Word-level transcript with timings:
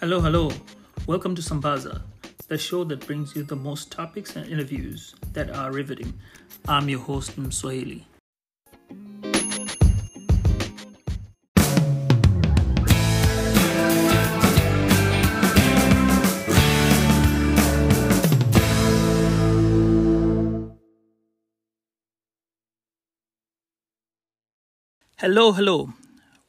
Hello, 0.00 0.20
hello. 0.20 0.48
Welcome 1.08 1.34
to 1.34 1.42
Sambaza, 1.42 2.02
the 2.46 2.56
show 2.56 2.84
that 2.84 3.04
brings 3.04 3.34
you 3.34 3.42
the 3.42 3.56
most 3.56 3.90
topics 3.90 4.36
and 4.36 4.48
interviews 4.48 5.16
that 5.32 5.50
are 5.50 5.72
riveting. 5.72 6.14
I'm 6.68 6.88
your 6.88 7.00
host, 7.00 7.36
Mswahili. 7.36 8.04
Hello, 25.16 25.50
hello. 25.50 25.92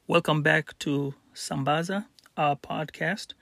Welcome 0.06 0.42
back 0.42 0.78
to 0.78 1.14
Sambaza, 1.34 2.06
our 2.36 2.56
podcast. 2.56 3.34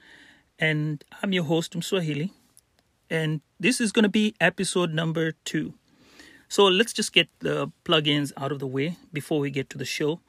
And 0.58 1.04
I'm 1.22 1.32
your 1.32 1.44
host, 1.44 1.72
Mswahili. 1.72 2.30
And 3.10 3.40
this 3.58 3.80
is 3.80 3.92
going 3.92 4.02
to 4.02 4.08
be 4.08 4.34
episode 4.40 4.92
number 4.92 5.32
two. 5.44 5.74
So 6.48 6.64
let's 6.64 6.92
just 6.92 7.12
get 7.12 7.28
the 7.40 7.70
plugins 7.84 8.32
out 8.36 8.52
of 8.52 8.58
the 8.58 8.66
way 8.66 8.96
before 9.12 9.38
we 9.38 9.50
get 9.50 9.68
to 9.70 9.78
the 9.78 9.84
show. 9.84 10.20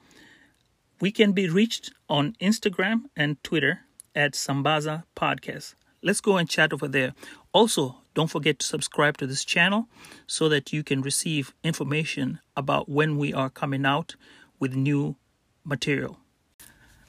We 1.00 1.10
can 1.10 1.32
be 1.32 1.48
reached 1.48 1.92
on 2.08 2.36
Instagram 2.40 3.04
and 3.16 3.42
Twitter 3.42 3.80
at 4.14 4.32
Sambaza 4.32 5.04
Podcast. 5.16 5.74
Let's 6.02 6.20
go 6.20 6.36
and 6.36 6.48
chat 6.48 6.72
over 6.72 6.88
there. 6.88 7.14
Also, 7.52 7.96
don't 8.14 8.30
forget 8.30 8.58
to 8.58 8.66
subscribe 8.66 9.16
to 9.18 9.26
this 9.26 9.44
channel 9.44 9.88
so 10.26 10.48
that 10.48 10.72
you 10.72 10.82
can 10.82 11.00
receive 11.00 11.54
information 11.62 12.40
about 12.56 12.88
when 12.88 13.16
we 13.16 13.32
are 13.32 13.50
coming 13.50 13.86
out 13.86 14.16
with 14.58 14.74
new 14.74 15.16
material. 15.64 16.18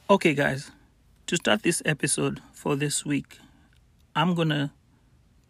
Okay, 0.09 0.33
guys, 0.33 0.71
to 1.31 1.37
start 1.37 1.63
this 1.63 1.81
episode 1.85 2.41
for 2.51 2.75
this 2.75 3.05
week, 3.05 3.39
I'm 4.13 4.35
gonna 4.35 4.73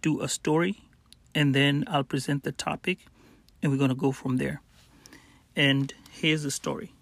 do 0.04 0.22
a 0.22 0.28
story 0.28 0.84
and 1.34 1.56
then 1.56 1.86
I'll 1.88 2.04
present 2.04 2.44
the 2.44 2.52
topic 2.52 3.00
and 3.64 3.72
we're 3.72 3.80
gonna 3.80 3.96
go 3.96 4.12
from 4.12 4.38
there. 4.38 4.62
And 5.56 5.92
here's 6.12 6.44
the 6.44 6.52
story 6.52 6.94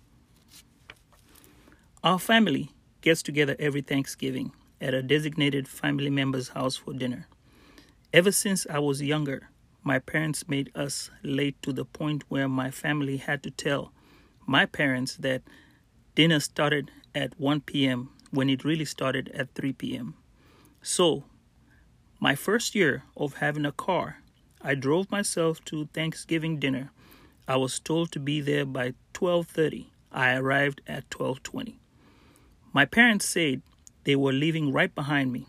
Our 2.05 2.19
family 2.19 2.71
gets 3.01 3.21
together 3.21 3.57
every 3.59 3.81
Thanksgiving 3.81 4.53
at 4.79 4.93
a 4.93 5.03
designated 5.03 5.67
family 5.67 6.09
member's 6.09 6.47
house 6.47 6.77
for 6.77 6.93
dinner. 6.93 7.27
Ever 8.13 8.31
since 8.31 8.65
I 8.69 8.79
was 8.79 9.01
younger, 9.01 9.49
my 9.83 9.99
parents 9.99 10.47
made 10.47 10.71
us 10.73 11.11
late 11.21 11.61
to 11.63 11.73
the 11.73 11.83
point 11.83 12.23
where 12.29 12.47
my 12.47 12.71
family 12.71 13.17
had 13.17 13.43
to 13.43 13.51
tell 13.51 13.91
my 14.47 14.65
parents 14.65 15.17
that 15.17 15.41
dinner 16.15 16.39
started 16.39 16.91
at 17.13 17.37
1 17.37 17.59
p.m. 17.59 18.11
when 18.31 18.49
it 18.49 18.63
really 18.63 18.85
started 18.85 19.29
at 19.29 19.53
3 19.55 19.73
p.m. 19.73 20.15
So, 20.81 21.23
my 22.19 22.35
first 22.35 22.75
year 22.75 23.03
of 23.15 23.35
having 23.35 23.65
a 23.65 23.71
car, 23.71 24.21
I 24.61 24.75
drove 24.75 25.09
myself 25.11 25.63
to 25.65 25.87
Thanksgiving 25.93 26.59
dinner. 26.59 26.91
I 27.47 27.55
was 27.55 27.79
told 27.79 28.11
to 28.11 28.19
be 28.19 28.41
there 28.41 28.65
by 28.65 28.93
12:30. 29.13 29.87
I 30.11 30.35
arrived 30.35 30.81
at 30.85 31.09
12:20. 31.09 31.79
My 32.73 32.85
parents 32.85 33.25
said 33.25 33.61
they 34.03 34.15
were 34.15 34.33
leaving 34.33 34.71
right 34.71 34.93
behind 34.93 35.31
me. 35.31 35.47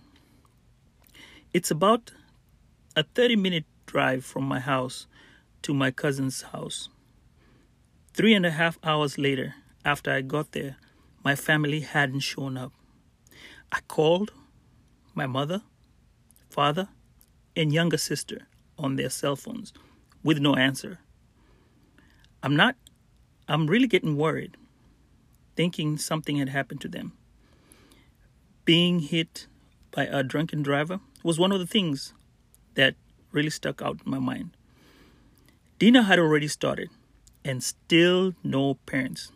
It's 1.53 1.70
about 1.70 2.12
a 2.97 3.05
30-minute 3.05 3.64
drive 3.86 4.25
from 4.25 4.45
my 4.45 4.61
house 4.61 5.06
to 5.62 5.75
my 5.75 5.91
cousin's 5.91 6.42
house. 6.42 6.89
Three 8.14 8.34
and 8.34 8.47
a 8.47 8.51
half 8.51 8.78
hours 8.83 9.19
later, 9.19 9.55
after 9.84 10.12
I 10.12 10.20
got 10.23 10.53
there, 10.53 10.77
my 11.23 11.35
family 11.35 11.81
hadn't 11.81 12.21
shown 12.21 12.57
up. 12.57 12.73
I 13.73 13.81
called 13.87 14.33
my 15.15 15.27
mother, 15.27 15.63
father, 16.49 16.89
and 17.57 17.73
younger 17.73 17.98
sister 17.98 18.47
on 18.79 18.97
their 18.97 19.11
cell 19.11 19.36
phones 19.36 19.73
with 20.23 20.39
no 20.39 20.55
answer. 20.55 20.98
I'm 22.42 22.57
not, 22.57 22.77
I'm 23.48 23.67
really 23.67 23.86
getting 23.86 24.17
worried, 24.17 24.57
thinking 25.57 25.98
something 25.98 26.36
had 26.36 26.48
happened 26.48 26.80
to 26.83 26.89
them. 26.89 27.13
Being 28.64 29.01
hit 29.01 29.47
by 29.91 30.05
a 30.05 30.23
drunken 30.23 30.63
driver 30.63 31.01
was 31.23 31.39
one 31.39 31.53
of 31.53 31.59
the 31.59 31.67
things 31.67 32.14
that 32.75 32.95
really 33.33 33.51
stuck 33.51 33.83
out 33.83 34.01
in 34.05 34.11
my 34.11 34.19
mind. 34.19 34.51
Dinner 35.79 36.03
had 36.03 36.19
already 36.19 36.48
started 36.48 36.91
and 37.45 37.63
still 37.63 38.35
no 38.42 38.75
parents. 38.86 39.33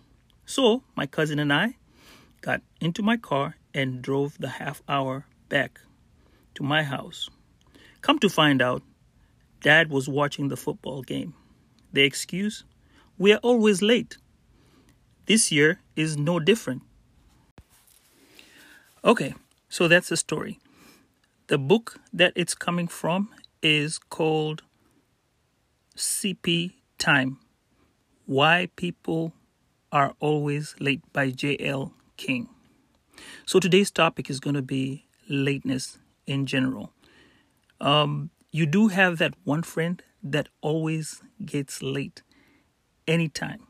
So 0.47 0.83
my 0.97 1.07
cousin 1.07 1.39
and 1.39 1.53
I 1.53 1.77
got 2.41 2.61
into 2.81 3.03
my 3.03 3.17
car 3.17 3.57
and 3.73 4.03
drove 4.03 4.39
the 4.39 4.49
half 4.49 4.83
hour 4.89 5.27
back 5.49 5.81
to 6.55 6.63
my 6.63 6.83
house. 6.83 7.29
Come 8.03 8.19
to 8.19 8.29
find 8.29 8.61
out, 8.61 8.83
Dad 9.61 9.91
was 9.91 10.09
watching 10.09 10.49
the 10.49 10.57
football 10.57 11.03
game. 11.03 11.35
The 11.93 12.03
excuse? 12.03 12.65
We 13.17 13.33
are 13.33 13.39
always 13.39 13.81
late. 13.81 14.19
This 15.27 15.51
year 15.51 15.81
is 15.97 16.17
no 16.17 16.39
different. 16.39 16.83
Okay, 19.05 19.35
so 19.69 19.89
that's 19.89 20.09
the 20.09 20.17
story. 20.17 20.59
The 21.47 21.59
book 21.59 22.01
that 22.13 22.33
it's 22.37 22.55
coming 22.55 22.89
from 22.89 23.31
is 23.63 23.99
called 23.99 24.63
CP 25.97 26.73
Time 26.99 27.39
why 28.27 28.69
People 28.77 29.33
Are 29.95 30.17
Always 30.19 30.75
Late 30.81 31.01
by 31.13 31.31
J.L. 31.31 31.93
King. 32.17 32.49
So 33.47 33.61
today's 33.61 33.93
topic 33.93 34.29
is 34.29 34.41
going 34.41 34.57
to 34.57 34.63
be 34.63 35.07
lateness 35.29 35.99
in 36.27 36.47
general. 36.47 36.93
Um, 37.81 38.31
you 38.51 38.67
do 38.67 38.89
have 38.89 39.19
that 39.19 39.35
one 39.45 39.63
friend 39.63 40.03
that 40.21 40.49
always 40.63 41.23
gets 41.47 41.81
late 41.81 42.23
anytime. 43.07 43.69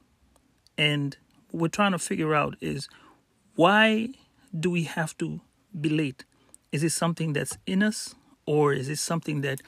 And 0.78 1.14
what 1.50 1.60
we're 1.60 1.68
trying 1.68 1.92
to 1.92 1.98
figure 1.98 2.34
out 2.34 2.56
is 2.58 2.88
why 3.54 4.08
do 4.58 4.70
we 4.70 4.84
have 4.84 5.16
to 5.18 5.42
be 5.78 5.90
late? 5.90 6.24
Is 6.72 6.82
it 6.82 6.92
something 6.92 7.34
that's 7.34 7.58
in 7.66 7.82
us 7.82 8.14
or 8.46 8.72
is 8.72 8.88
it 8.88 8.98
something 8.98 9.42
that 9.42 9.60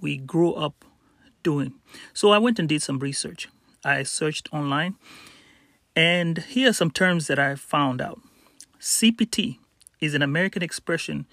we 0.00 0.16
grow 0.16 0.54
up 0.54 0.84
doing? 1.44 1.74
So 2.12 2.30
I 2.30 2.38
went 2.38 2.58
and 2.58 2.68
did 2.68 2.82
some 2.82 2.98
research. 2.98 3.48
I 3.84 4.02
searched 4.02 4.48
online, 4.52 4.96
and 6.00 6.38
here 6.38 6.70
are 6.70 6.72
some 6.72 6.90
terms 6.90 7.26
that 7.26 7.38
I 7.38 7.54
found 7.56 8.00
out. 8.00 8.18
CPT 8.80 9.58
is 10.00 10.14
an 10.14 10.22
American 10.22 10.62
expression 10.62 11.26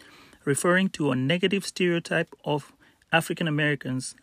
referring 0.43 0.89
to 0.89 1.09
a 1.09 1.15
negative 1.15 1.65
stereotype 1.65 2.35
of 2.43 2.73
African 3.09 3.47
Americans 3.47 4.13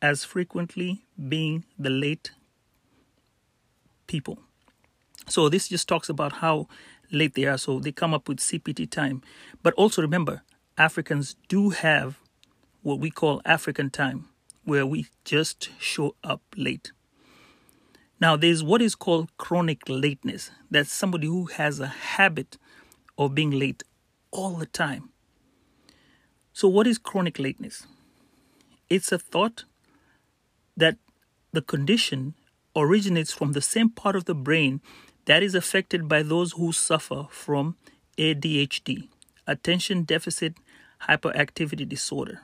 as 0.00 0.22
frequently 0.22 1.06
being 1.28 1.64
the 1.76 1.90
late 1.90 2.30
people. 4.06 4.38
So 5.26 5.48
this 5.48 5.66
just 5.66 5.88
talks 5.88 6.08
about 6.08 6.34
how 6.34 6.68
late 7.10 7.34
they 7.34 7.46
are. 7.46 7.58
So 7.58 7.80
they 7.80 7.90
come 7.90 8.14
up 8.14 8.28
with 8.28 8.38
CPT 8.38 8.88
time. 8.88 9.22
But 9.60 9.74
also 9.74 10.02
remember, 10.02 10.44
Africans 10.78 11.34
do 11.48 11.70
have 11.70 12.20
what 12.82 13.00
we 13.00 13.10
call 13.10 13.42
African 13.44 13.90
time, 13.90 14.28
where 14.64 14.86
we 14.86 15.08
just 15.24 15.70
show 15.80 16.14
up 16.22 16.42
late. 16.54 16.92
Now, 18.20 18.36
there's 18.36 18.62
what 18.62 18.80
is 18.80 18.94
called 18.94 19.36
chronic 19.36 19.82
lateness. 19.88 20.50
That's 20.70 20.92
somebody 20.92 21.26
who 21.26 21.46
has 21.46 21.80
a 21.80 21.86
habit 21.86 22.56
of 23.18 23.34
being 23.34 23.50
late 23.50 23.82
all 24.30 24.52
the 24.56 24.66
time. 24.66 25.10
So, 26.52 26.68
what 26.68 26.86
is 26.86 26.96
chronic 26.98 27.38
lateness? 27.38 27.86
It's 28.88 29.12
a 29.12 29.18
thought 29.18 29.64
that 30.76 30.96
the 31.52 31.60
condition 31.60 32.34
originates 32.74 33.32
from 33.32 33.52
the 33.52 33.60
same 33.60 33.90
part 33.90 34.16
of 34.16 34.24
the 34.24 34.34
brain 34.34 34.80
that 35.26 35.42
is 35.42 35.54
affected 35.54 36.08
by 36.08 36.22
those 36.22 36.52
who 36.52 36.72
suffer 36.72 37.26
from 37.30 37.76
ADHD, 38.16 39.08
attention 39.46 40.04
deficit 40.04 40.54
hyperactivity 41.08 41.86
disorder. 41.88 42.40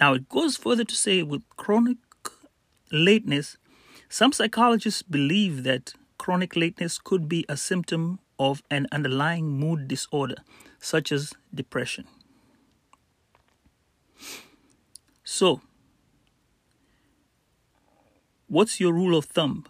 Now, 0.00 0.14
it 0.14 0.28
goes 0.28 0.56
further 0.56 0.84
to 0.84 0.94
say 0.94 1.22
with 1.22 1.42
chronic 1.56 1.98
lateness, 2.90 3.56
some 4.12 4.30
psychologists 4.30 5.00
believe 5.00 5.62
that 5.62 5.94
chronic 6.18 6.54
lateness 6.54 6.98
could 6.98 7.30
be 7.30 7.46
a 7.48 7.56
symptom 7.56 8.18
of 8.38 8.62
an 8.70 8.86
underlying 8.92 9.58
mood 9.58 9.88
disorder, 9.88 10.34
such 10.78 11.10
as 11.10 11.32
depression. 11.54 12.04
So, 15.24 15.62
what's 18.48 18.80
your 18.80 18.92
rule 18.92 19.16
of 19.16 19.24
thumb 19.24 19.64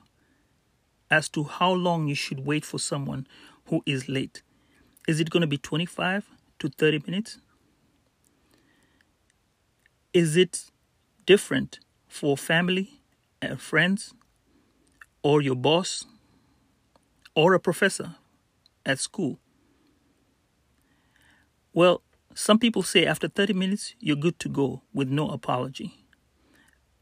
as 1.09 1.29
to 1.29 1.44
how 1.44 1.71
long 1.71 2.09
you 2.09 2.17
should 2.17 2.44
wait 2.44 2.65
for 2.65 2.81
someone 2.81 3.29
who 3.67 3.85
is 3.87 4.09
late? 4.09 4.43
Is 5.06 5.21
it 5.21 5.31
going 5.31 5.43
to 5.43 5.47
be 5.47 5.59
25 5.59 6.27
to 6.59 6.69
30 6.69 7.05
minutes? 7.06 7.39
Is 10.12 10.37
it 10.37 10.65
different 11.27 11.79
for 12.09 12.37
family 12.37 12.99
and 13.41 13.61
friends? 13.61 14.12
Or 15.22 15.40
your 15.42 15.54
boss 15.56 16.04
or 17.34 17.54
a 17.54 17.60
professor 17.60 18.16
at 18.86 18.98
school. 18.98 19.38
Well, 21.74 22.02
some 22.34 22.58
people 22.58 22.82
say 22.82 23.04
after 23.06 23.28
30 23.28 23.52
minutes, 23.52 23.94
you're 24.00 24.16
good 24.16 24.38
to 24.40 24.48
go 24.48 24.82
with 24.94 25.08
no 25.08 25.28
apology. 25.28 26.04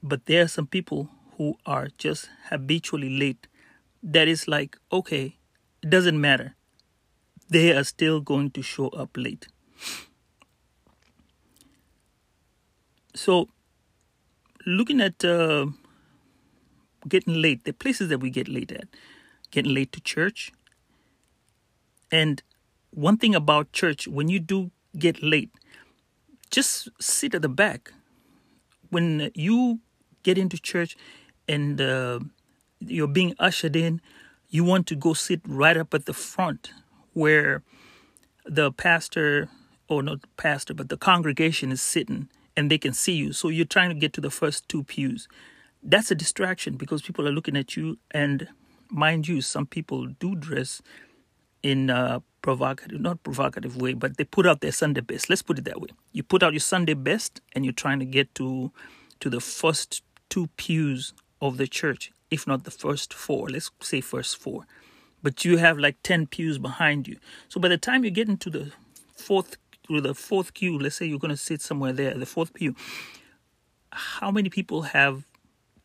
But 0.02 0.26
there 0.26 0.42
are 0.44 0.48
some 0.48 0.66
people 0.66 1.08
who 1.36 1.56
are 1.66 1.88
just 1.96 2.28
habitually 2.50 3.08
late. 3.10 3.46
That 4.02 4.28
is 4.28 4.48
like, 4.48 4.76
okay, 4.92 5.36
it 5.82 5.90
doesn't 5.90 6.20
matter. 6.20 6.54
They 7.48 7.72
are 7.72 7.84
still 7.84 8.20
going 8.20 8.50
to 8.52 8.62
show 8.62 8.88
up 8.88 9.16
late. 9.16 9.48
So, 13.14 13.48
looking 14.66 15.00
at 15.00 15.24
uh, 15.24 15.66
getting 17.08 17.34
late, 17.34 17.64
the 17.64 17.72
places 17.72 18.08
that 18.08 18.18
we 18.18 18.30
get 18.30 18.48
late 18.48 18.72
at, 18.72 18.88
getting 19.50 19.74
late 19.74 19.92
to 19.92 20.00
church. 20.00 20.52
And 22.10 22.42
one 22.90 23.16
thing 23.16 23.34
about 23.34 23.72
church, 23.72 24.08
when 24.08 24.28
you 24.28 24.40
do 24.40 24.70
get 24.98 25.22
late, 25.22 25.50
just 26.50 26.88
sit 27.00 27.34
at 27.34 27.42
the 27.42 27.48
back. 27.48 27.92
When 28.90 29.30
you 29.34 29.78
get 30.22 30.36
into 30.36 30.58
church 30.58 30.96
and 31.48 31.80
uh, 31.80 32.20
you're 32.80 33.06
being 33.06 33.34
ushered 33.38 33.76
in, 33.76 34.00
you 34.48 34.64
want 34.64 34.86
to 34.88 34.96
go 34.96 35.14
sit 35.14 35.40
right 35.46 35.76
up 35.76 35.94
at 35.94 36.06
the 36.06 36.12
front 36.12 36.72
where 37.12 37.62
the 38.44 38.72
pastor, 38.72 39.48
or 39.88 40.02
not 40.02 40.22
the 40.22 40.28
pastor, 40.36 40.74
but 40.74 40.88
the 40.88 40.96
congregation 40.96 41.70
is 41.70 41.80
sitting 41.80 42.28
and 42.56 42.70
they 42.70 42.78
can 42.78 42.92
see 42.92 43.12
you. 43.12 43.32
So 43.32 43.48
you're 43.48 43.64
trying 43.64 43.90
to 43.90 43.94
get 43.94 44.12
to 44.14 44.20
the 44.20 44.30
first 44.30 44.68
two 44.68 44.82
pews. 44.82 45.28
That's 45.82 46.10
a 46.10 46.14
distraction 46.14 46.76
because 46.76 47.02
people 47.02 47.26
are 47.26 47.32
looking 47.32 47.56
at 47.56 47.76
you. 47.76 47.98
And 48.10 48.48
mind 48.90 49.28
you, 49.28 49.40
some 49.40 49.66
people 49.66 50.06
do 50.06 50.34
dress 50.34 50.82
in 51.62 51.90
a 51.90 52.22
provocative, 52.42 53.00
not 53.00 53.22
provocative 53.22 53.76
way, 53.76 53.92
but 53.94 54.16
they 54.16 54.24
put 54.24 54.46
out 54.46 54.60
their 54.60 54.72
Sunday 54.72 55.00
best. 55.00 55.28
Let's 55.28 55.42
put 55.42 55.58
it 55.58 55.64
that 55.64 55.80
way. 55.80 55.88
You 56.12 56.22
put 56.22 56.42
out 56.42 56.52
your 56.52 56.60
Sunday 56.60 56.94
best 56.94 57.40
and 57.52 57.64
you're 57.64 57.72
trying 57.72 57.98
to 57.98 58.04
get 58.04 58.34
to 58.36 58.72
to 59.20 59.28
the 59.28 59.40
first 59.40 60.02
two 60.30 60.48
pews 60.56 61.12
of 61.42 61.58
the 61.58 61.66
church, 61.66 62.10
if 62.30 62.46
not 62.46 62.64
the 62.64 62.70
first 62.70 63.12
four. 63.12 63.50
Let's 63.50 63.70
say 63.80 64.00
first 64.00 64.38
four. 64.38 64.66
But 65.22 65.44
you 65.44 65.58
have 65.58 65.78
like 65.78 65.96
10 66.02 66.28
pews 66.28 66.56
behind 66.56 67.06
you. 67.06 67.18
So 67.50 67.60
by 67.60 67.68
the 67.68 67.76
time 67.76 68.04
you 68.04 68.10
get 68.10 68.28
into 68.28 68.48
the 68.48 68.72
fourth 69.14 69.58
to 69.86 70.00
the 70.00 70.14
fourth 70.14 70.54
pew, 70.54 70.78
let's 70.78 70.96
say 70.96 71.04
you're 71.04 71.18
going 71.18 71.30
to 71.30 71.36
sit 71.36 71.60
somewhere 71.60 71.92
there, 71.92 72.14
the 72.14 72.24
fourth 72.24 72.54
pew, 72.54 72.74
how 73.92 74.30
many 74.30 74.48
people 74.48 74.82
have 74.82 75.26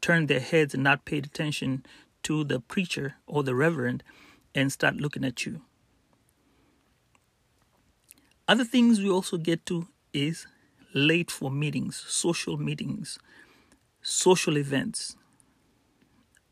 turned 0.06 0.28
their 0.28 0.40
heads 0.40 0.76
and 0.76 0.84
not 0.84 1.04
paid 1.04 1.26
attention 1.26 1.84
to 2.22 2.44
the 2.44 2.60
preacher 2.60 3.16
or 3.26 3.42
the 3.42 3.56
reverend 3.56 4.04
and 4.54 4.72
start 4.72 4.98
looking 4.98 5.26
at 5.26 5.48
you? 5.48 5.62
Other 8.48 8.64
things 8.64 9.02
we 9.02 9.10
also 9.10 9.38
get 9.38 9.66
to 9.66 9.88
is 10.14 10.46
late 10.94 11.32
for 11.32 11.50
meetings, 11.50 12.04
social 12.08 12.56
meetings, 12.56 13.18
social 14.04 14.60
events. 14.60 15.16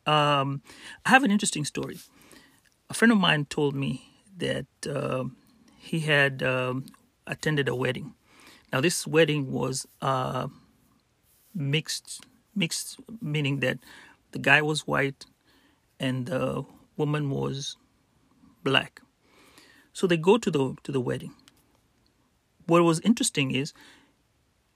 Um, 0.08 0.64
I 1.06 1.10
have 1.10 1.24
an 1.24 1.30
interesting 1.30 1.64
story. 1.64 2.00
A 2.90 2.96
friend 2.96 3.12
of 3.12 3.20
mine 3.20 3.46
told 3.46 3.76
me 3.76 4.10
that 4.36 4.66
uh, 4.90 5.26
he 5.78 6.00
had 6.00 6.42
um, 6.42 6.88
attended 7.28 7.70
a 7.70 7.76
wedding. 7.76 8.16
Now, 8.72 8.82
this 8.82 9.06
wedding 9.06 9.52
was 9.52 9.86
uh, 10.02 10.48
mixed, 11.54 12.26
mixed 12.56 13.00
meaning 13.22 13.60
that 13.60 13.80
the 14.32 14.40
guy 14.40 14.62
was 14.62 14.88
white 14.88 15.26
and 16.00 16.26
the 16.28 16.64
woman 16.98 17.30
was 17.30 17.78
black. 18.64 19.02
So 19.94 20.08
they 20.08 20.18
go 20.18 20.38
to 20.38 20.52
the 20.52 20.76
to 20.84 20.92
the 20.92 21.02
wedding 21.02 21.34
what 22.66 22.84
was 22.84 23.00
interesting 23.02 23.52
is, 23.52 23.74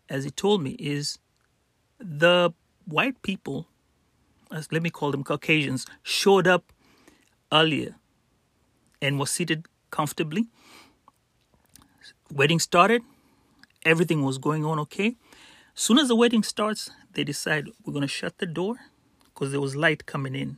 as 0.10 0.24
he 0.24 0.32
told 0.32 0.62
me, 0.62 0.72
is 0.72 1.20
the 2.00 2.52
white 2.86 3.22
people, 3.22 3.68
as 4.52 4.72
let 4.72 4.82
me 4.82 4.90
call 4.90 5.12
them 5.12 5.24
Caucasians, 5.24 5.86
showed 6.04 6.48
up 6.48 6.72
earlier 7.52 7.96
and 9.02 9.20
was 9.20 9.32
seated 9.32 9.66
comfortably. 9.92 10.48
Wedding 12.32 12.60
started, 12.60 13.04
everything 13.86 14.24
was 14.24 14.38
going 14.38 14.66
on 14.66 14.80
okay. 14.80 15.16
Soon 15.74 15.98
as 16.00 16.08
the 16.08 16.16
wedding 16.16 16.44
starts, 16.44 16.90
they 17.18 17.25
decide 17.25 17.68
we're 17.84 17.94
going 17.94 18.04
to 18.04 18.08
shut 18.08 18.38
the 18.38 18.46
door 18.46 18.78
because 19.25 19.52
there 19.52 19.62
was 19.62 19.75
light 19.75 20.06
coming 20.06 20.36
in 20.36 20.58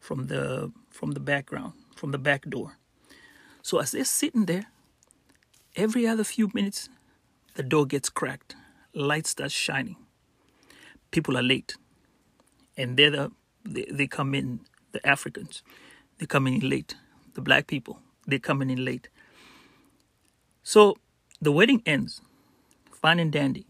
from 0.00 0.26
the 0.26 0.72
from 0.90 1.12
the 1.12 1.20
background, 1.20 1.74
from 1.94 2.10
the 2.10 2.18
back 2.18 2.48
door. 2.50 2.78
So 3.62 3.78
as 3.78 3.92
they're 3.92 4.04
sitting 4.04 4.46
there, 4.46 4.66
Every 5.76 6.06
other 6.06 6.24
few 6.24 6.50
minutes, 6.52 6.88
the 7.54 7.62
door 7.62 7.86
gets 7.86 8.08
cracked, 8.10 8.56
light 8.92 9.26
starts 9.26 9.54
shining. 9.54 9.96
People 11.12 11.38
are 11.38 11.42
late, 11.42 11.76
and 12.76 12.96
they're 12.96 13.10
the, 13.10 13.32
they, 13.64 13.86
they 13.90 14.06
come 14.08 14.34
in, 14.34 14.60
the 14.92 15.06
Africans, 15.06 15.62
they're 16.18 16.26
coming 16.26 16.60
in 16.60 16.68
late. 16.68 16.96
The 17.34 17.40
black 17.40 17.68
people, 17.68 18.00
they're 18.26 18.40
coming 18.40 18.68
in 18.68 18.84
late. 18.84 19.08
So 20.64 20.96
the 21.40 21.52
wedding 21.52 21.82
ends, 21.86 22.20
fine 22.90 23.20
and 23.20 23.30
dandy. 23.30 23.66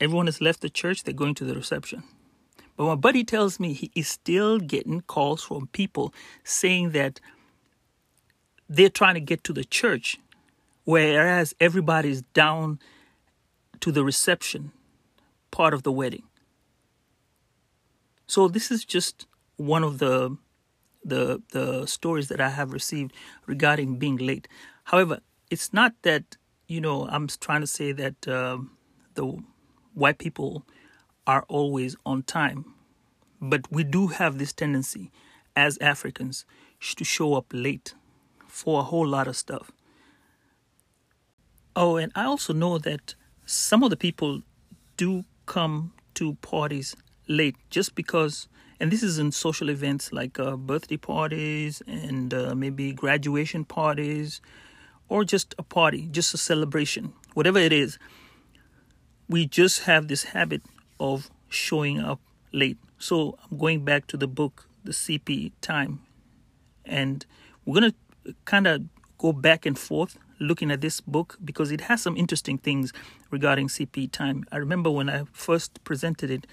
Everyone 0.00 0.26
has 0.26 0.40
left 0.40 0.60
the 0.60 0.70
church, 0.70 1.02
they're 1.02 1.14
going 1.14 1.34
to 1.34 1.44
the 1.44 1.54
reception. 1.54 2.02
But 2.76 2.86
my 2.86 2.94
buddy 2.94 3.24
tells 3.24 3.60
me 3.60 3.74
he 3.74 3.90
is 3.94 4.08
still 4.08 4.58
getting 4.58 5.02
calls 5.02 5.42
from 5.42 5.66
people 5.68 6.14
saying 6.44 6.90
that 6.92 7.20
they're 8.68 8.88
trying 8.88 9.14
to 9.14 9.20
get 9.20 9.44
to 9.44 9.52
the 9.52 9.64
church 9.64 10.18
whereas 10.84 11.54
everybody's 11.60 12.22
down 12.34 12.80
to 13.80 13.92
the 13.92 14.04
reception 14.04 14.72
part 15.50 15.72
of 15.72 15.82
the 15.82 15.92
wedding. 15.92 16.24
So 18.26 18.48
this 18.48 18.70
is 18.70 18.84
just 18.84 19.26
one 19.56 19.84
of 19.84 19.98
the 19.98 20.36
the 21.04 21.42
the 21.52 21.86
stories 21.86 22.28
that 22.28 22.40
I 22.40 22.50
have 22.50 22.72
received 22.72 23.12
regarding 23.46 23.98
being 23.98 24.16
late. 24.16 24.48
However, 24.84 25.20
it's 25.50 25.72
not 25.72 25.94
that 26.02 26.36
you 26.66 26.80
know 26.80 27.06
I'm 27.08 27.26
trying 27.28 27.62
to 27.62 27.66
say 27.66 27.92
that 27.92 28.28
um, 28.28 28.76
the 29.14 29.42
white 29.94 30.18
people 30.18 30.64
are 31.26 31.44
always 31.48 31.96
on 32.04 32.22
time, 32.22 32.74
but 33.40 33.70
we 33.70 33.84
do 33.84 34.08
have 34.08 34.38
this 34.38 34.52
tendency 34.52 35.10
as 35.56 35.78
Africans 35.78 36.44
to 36.96 37.04
show 37.04 37.34
up 37.34 37.46
late 37.52 37.94
for 38.46 38.80
a 38.80 38.84
whole 38.84 39.06
lot 39.06 39.28
of 39.28 39.36
stuff. 39.36 39.70
Oh, 41.76 41.96
and 41.96 42.10
I 42.14 42.24
also 42.24 42.52
know 42.52 42.78
that 42.78 43.14
some 43.46 43.82
of 43.82 43.90
the 43.90 43.96
people 43.96 44.42
do 44.96 45.24
come 45.46 45.92
to 46.14 46.34
parties 46.42 46.96
late 47.28 47.56
just 47.70 47.94
because, 47.94 48.48
and 48.80 48.90
this 48.90 49.02
is 49.02 49.18
in 49.18 49.32
social 49.32 49.70
events 49.70 50.12
like 50.12 50.38
uh, 50.38 50.56
birthday 50.56 50.96
parties 50.96 51.82
and 51.86 52.34
uh, 52.34 52.54
maybe 52.54 52.92
graduation 52.92 53.64
parties 53.64 54.40
or 55.08 55.24
just 55.24 55.54
a 55.58 55.62
party, 55.62 56.08
just 56.10 56.34
a 56.34 56.38
celebration, 56.38 57.12
whatever 57.34 57.58
it 57.58 57.72
is. 57.72 57.98
We 59.30 59.46
just 59.46 59.84
have 59.84 60.08
this 60.08 60.24
habit 60.24 60.60
of 60.98 61.30
showing 61.48 62.00
up 62.00 62.18
late. 62.52 62.78
So 62.98 63.38
I'm 63.44 63.58
going 63.58 63.84
back 63.84 64.08
to 64.08 64.16
the 64.16 64.26
book, 64.26 64.66
The 64.82 64.90
CP 64.90 65.52
Time, 65.60 66.00
and 66.84 67.24
we're 67.64 67.80
going 67.80 67.92
to 68.24 68.34
kind 68.44 68.66
of 68.66 68.82
go 69.18 69.32
back 69.32 69.66
and 69.66 69.78
forth 69.78 70.18
looking 70.40 70.72
at 70.72 70.80
this 70.80 71.00
book 71.00 71.38
because 71.44 71.70
it 71.70 71.82
has 71.82 72.02
some 72.02 72.16
interesting 72.16 72.58
things 72.58 72.92
regarding 73.30 73.68
CP 73.68 74.10
time. 74.10 74.44
I 74.50 74.56
remember 74.56 74.90
when 74.90 75.08
I 75.08 75.22
first 75.30 75.84
presented 75.84 76.28
it, 76.32 76.46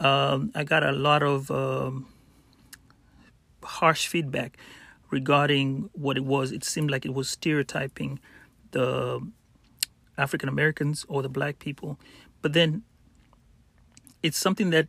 um, 0.00 0.50
I 0.54 0.64
got 0.64 0.82
a 0.82 0.92
lot 0.92 1.22
of 1.22 1.50
um, 1.50 2.06
harsh 3.62 4.06
feedback 4.06 4.56
regarding 5.10 5.90
what 5.92 6.16
it 6.16 6.24
was. 6.24 6.52
It 6.52 6.64
seemed 6.64 6.90
like 6.90 7.04
it 7.04 7.12
was 7.12 7.28
stereotyping 7.28 8.18
the 8.70 9.20
African 10.18 10.48
Americans 10.48 11.04
or 11.08 11.22
the 11.22 11.28
black 11.28 11.58
people. 11.58 11.98
But 12.40 12.52
then 12.52 12.82
it's 14.22 14.38
something 14.38 14.70
that 14.70 14.88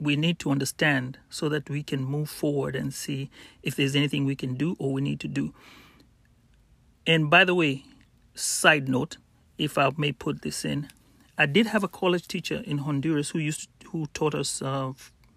we 0.00 0.16
need 0.16 0.38
to 0.40 0.50
understand 0.50 1.18
so 1.30 1.48
that 1.48 1.70
we 1.70 1.82
can 1.82 2.04
move 2.04 2.28
forward 2.28 2.74
and 2.76 2.92
see 2.92 3.30
if 3.62 3.76
there's 3.76 3.94
anything 3.94 4.24
we 4.24 4.36
can 4.36 4.54
do 4.54 4.76
or 4.78 4.92
we 4.92 5.00
need 5.00 5.20
to 5.20 5.28
do. 5.28 5.54
And 7.06 7.30
by 7.30 7.44
the 7.44 7.54
way, 7.54 7.84
side 8.34 8.88
note, 8.88 9.18
if 9.56 9.78
I 9.78 9.90
may 9.96 10.12
put 10.12 10.42
this 10.42 10.64
in, 10.64 10.88
I 11.38 11.46
did 11.46 11.66
have 11.66 11.84
a 11.84 11.88
college 11.88 12.26
teacher 12.28 12.62
in 12.64 12.78
Honduras 12.78 13.30
who 13.30 13.38
used 13.38 13.68
to, 13.80 13.88
who 13.88 14.06
taught 14.14 14.34
us 14.34 14.62
uh, 14.62 14.92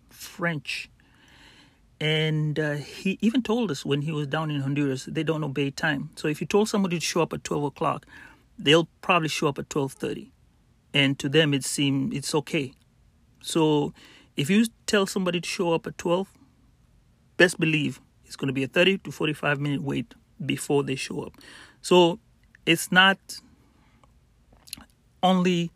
French, 0.10 0.90
and 2.00 2.60
uh, 2.60 2.74
he 2.74 3.18
even 3.22 3.42
told 3.42 3.72
us 3.72 3.84
when 3.84 4.02
he 4.02 4.12
was 4.12 4.28
down 4.28 4.52
in 4.52 4.62
Honduras 4.62 5.06
they 5.06 5.24
don't 5.24 5.44
obey 5.44 5.72
time. 5.72 6.12
So 6.16 6.28
if 6.28 6.40
you 6.40 6.48
told 6.48 6.70
somebody 6.70 7.00
to 7.00 7.06
show 7.06 7.22
up 7.22 7.34
at 7.34 7.44
twelve 7.44 7.64
o'clock, 7.64 8.06
they'll 8.58 8.90
probably 9.02 9.30
show 9.30 9.48
up 9.48 9.60
at 9.60 9.70
twelve 9.70 9.94
thirty, 9.94 10.32
and 10.94 11.18
to 11.20 11.30
them 11.30 11.54
it 11.54 11.64
seems 11.64 12.16
it's 12.16 12.34
okay. 12.36 12.74
So 13.42 13.94
if 14.36 14.50
you 14.50 14.66
tell 14.86 15.06
somebody 15.06 15.42
to 15.42 15.48
show 15.48 15.74
up 15.74 15.88
at 15.88 15.98
twelve, 15.98 16.32
best 17.38 17.60
believe 17.60 18.02
it's 18.26 18.36
going 18.36 18.48
to 18.48 18.54
be 18.54 18.64
a 18.64 18.68
thirty 18.68 18.98
to 19.00 19.12
forty-five 19.12 19.60
minute 19.60 19.82
wait 19.82 20.14
before 20.46 20.84
they 20.84 20.96
show 20.96 21.22
up. 21.22 21.34
So 21.82 22.20
it's 22.66 22.92
not 22.92 23.18
only 25.24 25.72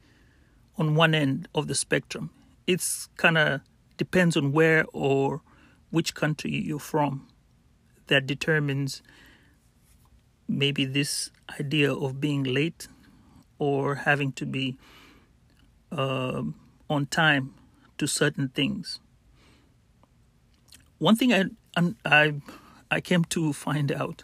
on 0.78 0.96
one 0.96 1.14
end 1.16 1.48
of 1.54 1.68
the 1.68 1.76
spectrum. 1.76 2.30
It's 2.68 3.10
kind 3.18 3.38
of 3.38 3.62
depends 3.98 4.38
on 4.38 4.52
where 4.52 4.86
or 4.94 5.42
which 5.90 6.14
country 6.14 6.52
you're 6.52 6.80
from 6.80 7.28
that 8.08 8.26
determines 8.26 9.02
maybe 10.52 10.86
this 10.86 11.32
idea 11.60 11.94
of 11.94 12.20
being 12.20 12.44
late 12.44 12.88
or 13.58 13.96
having 13.96 14.32
to 14.34 14.46
be 14.46 14.78
uh, 15.92 16.44
on 16.90 17.06
time 17.08 17.54
to 17.98 18.08
certain 18.08 18.50
things. 18.50 19.00
One 20.98 21.16
thing 21.16 21.34
I 21.34 21.46
I 22.06 22.34
I 22.92 23.02
came 23.02 23.24
to 23.26 23.54
find 23.54 23.92
out, 23.92 24.24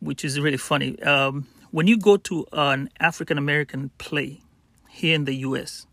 which 0.00 0.24
is 0.24 0.40
really 0.40 0.56
funny, 0.56 1.00
um, 1.02 1.46
when 1.70 1.86
you 1.86 1.98
go 1.98 2.16
to 2.16 2.46
an 2.52 2.88
African 2.98 3.38
American 3.38 3.90
play 3.98 4.40
here 4.88 5.14
in 5.14 5.24
the 5.24 5.34
U.S., 5.48 5.86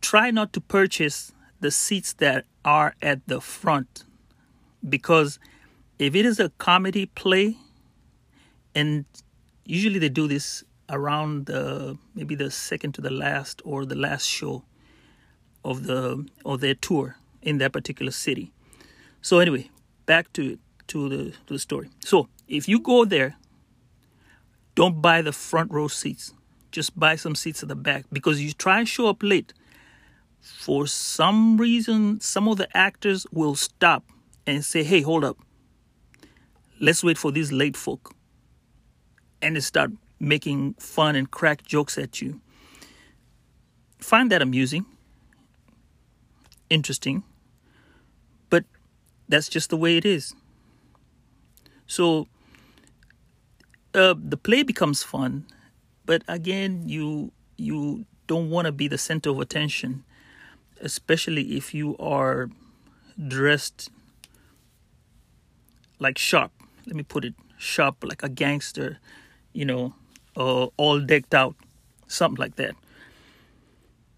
try 0.00 0.30
not 0.30 0.52
to 0.52 0.60
purchase 0.60 1.32
the 1.60 1.70
seats 1.70 2.12
that 2.14 2.44
are 2.64 2.94
at 3.02 3.26
the 3.26 3.40
front 3.40 4.04
because 4.88 5.38
if 5.98 6.14
it 6.14 6.26
is 6.26 6.38
a 6.38 6.50
comedy 6.50 7.06
play, 7.06 7.56
and 8.74 9.04
usually 9.64 9.98
they 9.98 10.08
do 10.08 10.28
this 10.28 10.64
around 10.88 11.46
the 11.46 11.98
maybe 12.14 12.34
the 12.34 12.50
second 12.50 12.92
to 12.92 13.00
the 13.00 13.10
last 13.10 13.60
or 13.64 13.84
the 13.84 13.96
last 13.96 14.26
show 14.26 14.62
of 15.64 15.84
the 15.86 16.26
of 16.44 16.60
their 16.60 16.74
tour 16.74 17.16
in 17.42 17.58
that 17.58 17.72
particular 17.72 18.12
city. 18.12 18.52
So 19.22 19.38
anyway, 19.38 19.70
back 20.04 20.32
to 20.34 20.58
to 20.88 21.08
the 21.08 21.30
to 21.46 21.54
the 21.54 21.58
story. 21.58 21.90
So 22.00 22.28
if 22.46 22.68
you 22.68 22.78
go 22.78 23.04
there, 23.04 23.36
don't 24.74 25.00
buy 25.00 25.22
the 25.22 25.32
front 25.32 25.72
row 25.72 25.88
seats. 25.88 26.32
Just 26.70 26.98
buy 26.98 27.16
some 27.16 27.34
seats 27.34 27.62
at 27.62 27.68
the 27.68 27.74
back 27.74 28.04
because 28.12 28.40
you 28.40 28.52
try 28.52 28.78
and 28.78 28.88
show 28.88 29.08
up 29.08 29.22
late. 29.22 29.54
For 30.40 30.86
some 30.86 31.56
reason, 31.56 32.20
some 32.20 32.46
of 32.46 32.58
the 32.58 32.68
actors 32.76 33.26
will 33.32 33.56
stop 33.56 34.04
and 34.46 34.64
say, 34.64 34.84
"Hey, 34.84 35.00
hold 35.00 35.24
up 35.24 35.38
let's 36.80 37.02
wait 37.02 37.18
for 37.18 37.32
these 37.32 37.52
late 37.52 37.76
folk 37.76 38.14
and 39.42 39.56
they 39.56 39.60
start 39.60 39.90
making 40.18 40.74
fun 40.74 41.16
and 41.16 41.30
crack 41.30 41.64
jokes 41.64 41.98
at 41.98 42.20
you. 42.20 42.40
Find 43.98 44.30
that 44.30 44.42
amusing, 44.42 44.86
interesting, 46.70 47.22
but 48.50 48.64
that's 49.28 49.48
just 49.48 49.70
the 49.70 49.76
way 49.76 49.96
it 49.96 50.04
is. 50.04 50.34
So 51.86 52.28
uh, 53.94 54.14
the 54.18 54.36
play 54.36 54.62
becomes 54.62 55.02
fun, 55.02 55.46
but 56.04 56.22
again, 56.28 56.88
you 56.88 57.32
you 57.56 58.04
don't 58.26 58.50
want 58.50 58.66
to 58.66 58.72
be 58.72 58.88
the 58.88 58.98
center 58.98 59.30
of 59.30 59.40
attention, 59.40 60.04
especially 60.80 61.56
if 61.56 61.72
you 61.72 61.96
are 61.98 62.50
dressed 63.28 63.88
like 65.98 66.18
sharp 66.18 66.52
let 66.86 66.96
me 66.96 67.02
put 67.02 67.24
it 67.24 67.34
sharp 67.58 68.04
like 68.04 68.22
a 68.22 68.28
gangster, 68.28 68.98
you 69.52 69.64
know, 69.64 69.94
uh, 70.36 70.66
all 70.76 71.00
decked 71.00 71.34
out, 71.34 71.54
something 72.06 72.40
like 72.40 72.56
that. 72.56 72.74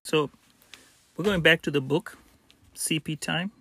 So 0.02 0.30
we're 1.16 1.24
going 1.24 1.42
back 1.42 1.62
to 1.62 1.70
the 1.70 1.80
book, 1.80 2.18
CP 2.74 3.20
Time 3.20 3.52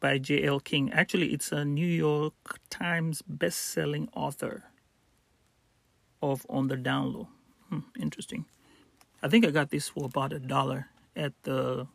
by 0.00 0.18
J.L. 0.18 0.60
King. 0.60 0.92
Actually, 0.92 1.32
it's 1.32 1.52
a 1.52 1.64
New 1.64 1.86
York 1.86 2.34
Times 2.70 3.22
best-selling 3.22 4.08
author 4.14 4.64
of 6.22 6.46
On 6.48 6.68
the 6.68 6.76
Down 6.76 7.12
Low. 7.12 7.28
Hmm, 7.68 7.80
interesting. 8.00 8.44
I 9.22 9.28
think 9.28 9.46
I 9.46 9.50
got 9.50 9.70
this 9.70 9.88
for 9.88 10.04
about 10.04 10.32
a 10.32 10.38
dollar 10.38 10.88
at 11.16 11.32
the 11.42 11.86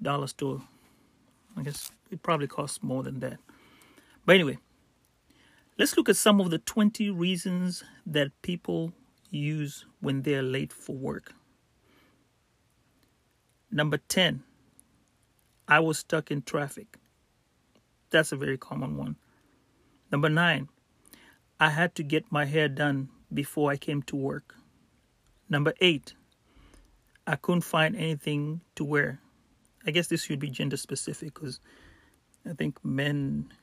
dollar 0.00 0.26
store. 0.26 0.62
I 1.56 1.62
guess 1.62 1.90
it 2.10 2.22
probably 2.22 2.46
costs 2.46 2.82
more 2.82 3.02
than 3.02 3.20
that. 3.20 3.38
But 4.26 4.34
anyway, 4.34 4.58
Let's 5.78 5.96
look 5.96 6.08
at 6.08 6.16
some 6.16 6.40
of 6.40 6.50
the 6.50 6.58
20 6.58 7.10
reasons 7.10 7.82
that 8.04 8.30
people 8.42 8.92
use 9.30 9.86
when 10.00 10.22
they're 10.22 10.42
late 10.42 10.72
for 10.72 10.94
work. 10.94 11.32
Number 13.70 13.96
10, 13.96 14.42
I 15.66 15.80
was 15.80 15.98
stuck 15.98 16.30
in 16.30 16.42
traffic. 16.42 16.98
That's 18.10 18.32
a 18.32 18.36
very 18.36 18.58
common 18.58 18.98
one. 18.98 19.16
Number 20.10 20.28
9, 20.28 20.68
I 21.58 21.70
had 21.70 21.94
to 21.94 22.02
get 22.02 22.30
my 22.30 22.44
hair 22.44 22.68
done 22.68 23.08
before 23.32 23.70
I 23.70 23.78
came 23.78 24.02
to 24.02 24.16
work. 24.16 24.54
Number 25.48 25.72
8, 25.80 26.12
I 27.26 27.36
couldn't 27.36 27.62
find 27.62 27.96
anything 27.96 28.60
to 28.74 28.84
wear. 28.84 29.20
I 29.86 29.90
guess 29.90 30.08
this 30.08 30.24
should 30.24 30.38
be 30.38 30.50
gender 30.50 30.76
specific 30.76 31.32
because 31.32 31.60
I 32.44 32.52
think 32.52 32.84
men 32.84 33.54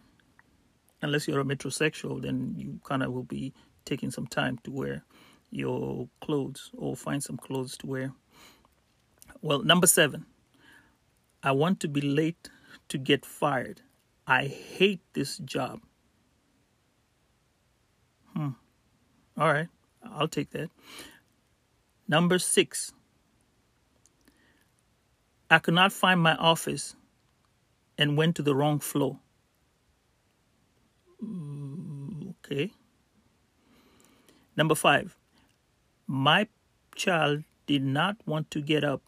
unless 1.02 1.28
you're 1.28 1.40
a 1.40 1.46
metrosexual, 1.46 2.22
then 2.22 2.54
you 2.58 2.80
kind 2.84 3.04
of 3.04 3.12
will 3.12 3.24
be 3.24 3.54
taking 3.86 4.12
some 4.12 4.28
time 4.28 4.60
to 4.64 4.72
wear 4.72 5.04
your 5.52 6.08
clothes 6.22 6.70
or 6.78 6.96
find 6.96 7.24
some 7.24 7.38
clothes 7.38 7.78
to 7.78 7.88
wear. 7.88 8.14
Well, 9.42 9.64
number 9.64 9.88
seven, 9.88 10.26
I 11.42 11.52
want 11.54 11.80
to 11.82 11.88
be 11.88 12.02
late 12.02 12.50
to 12.90 12.98
get 12.98 13.26
fired. 13.26 13.82
I 14.28 14.46
hate 14.46 15.02
this 15.14 15.38
job. 15.40 15.82
Hmm. 18.36 18.50
All 19.38 19.52
right, 19.52 19.70
I'll 20.04 20.28
take 20.28 20.52
that. 20.52 20.70
Number 22.08 22.38
six, 22.40 22.92
I 25.50 25.60
could 25.60 25.74
not 25.74 25.94
find 25.94 26.20
my 26.22 26.36
office 26.36 26.96
and 27.98 28.18
went 28.18 28.36
to 28.36 28.44
the 28.44 28.56
wrong 28.56 28.80
floor. 28.80 29.20
Mm, 31.24 32.34
okay. 32.46 32.72
Number 34.56 34.76
five, 34.76 35.16
my 36.08 36.48
child 36.96 37.44
did 37.66 37.84
not 37.84 38.18
want 38.26 38.52
to 38.52 38.62
get 38.62 38.84
up. 38.84 39.02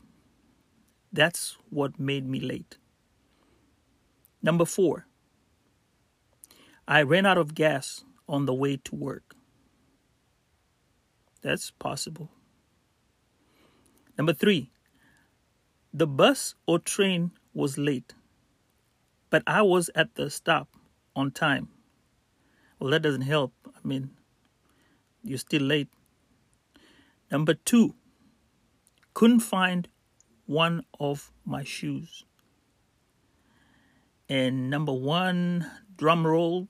That's 1.11 1.57
what 1.69 1.99
made 1.99 2.27
me 2.27 2.39
late. 2.39 2.77
Number 4.41 4.65
four, 4.65 5.07
I 6.87 7.01
ran 7.03 7.25
out 7.25 7.37
of 7.37 7.53
gas 7.53 8.03
on 8.27 8.45
the 8.45 8.53
way 8.53 8.77
to 8.77 8.95
work. 8.95 9.35
That's 11.41 11.71
possible. 11.71 12.29
Number 14.17 14.33
three, 14.33 14.71
the 15.93 16.07
bus 16.07 16.55
or 16.65 16.79
train 16.79 17.31
was 17.53 17.77
late, 17.77 18.13
but 19.29 19.43
I 19.47 19.61
was 19.61 19.89
at 19.95 20.15
the 20.15 20.29
stop 20.29 20.69
on 21.15 21.31
time. 21.31 21.69
Well, 22.81 22.89
that 22.89 23.03
doesn't 23.03 23.21
help. 23.21 23.53
I 23.67 23.87
mean, 23.87 24.09
you're 25.23 25.37
still 25.37 25.61
late. 25.61 25.87
Number 27.31 27.53
two, 27.53 27.93
couldn't 29.13 29.41
find 29.41 29.87
one 30.47 30.85
of 30.99 31.31
my 31.45 31.63
shoes. 31.63 32.25
And 34.27 34.67
number 34.71 34.91
one, 34.91 35.69
drum 35.95 36.25
roll, 36.25 36.69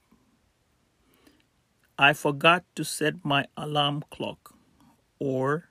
I 1.98 2.12
forgot 2.12 2.66
to 2.76 2.84
set 2.84 3.24
my 3.24 3.46
alarm 3.56 4.04
clock, 4.12 4.54
or 5.18 5.70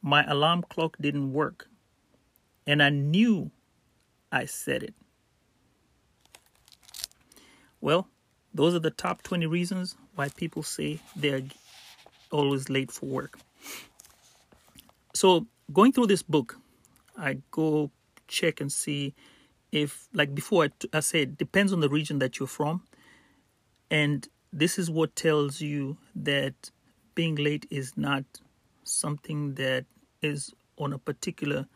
my 0.00 0.24
alarm 0.24 0.64
clock 0.70 0.96
didn't 1.02 1.34
work, 1.34 1.68
and 2.66 2.82
I 2.82 2.88
knew 2.88 3.50
I 4.30 4.46
set 4.46 4.82
it. 4.82 4.94
Well, 7.82 8.08
those 8.54 8.74
are 8.74 8.78
the 8.80 8.90
top 8.90 9.22
20 9.22 9.46
reasons 9.46 9.96
why 10.14 10.28
people 10.28 10.62
say 10.62 11.00
they're 11.16 11.42
always 12.30 12.68
late 12.68 12.90
for 12.90 13.06
work. 13.06 13.38
So, 15.14 15.46
going 15.72 15.92
through 15.92 16.06
this 16.06 16.22
book, 16.22 16.58
I 17.16 17.38
go 17.50 17.90
check 18.28 18.60
and 18.60 18.72
see 18.72 19.14
if, 19.70 20.08
like 20.12 20.34
before, 20.34 20.64
I, 20.64 20.68
t- 20.78 20.88
I 20.92 21.00
said, 21.00 21.36
depends 21.36 21.72
on 21.72 21.80
the 21.80 21.88
region 21.88 22.18
that 22.20 22.38
you're 22.38 22.46
from. 22.46 22.82
And 23.90 24.26
this 24.52 24.78
is 24.78 24.90
what 24.90 25.14
tells 25.16 25.60
you 25.60 25.98
that 26.14 26.70
being 27.14 27.34
late 27.34 27.66
is 27.70 27.96
not 27.96 28.24
something 28.84 29.54
that 29.54 29.84
is 30.22 30.52
on 30.78 30.92
a 30.92 30.98
particular 30.98 31.66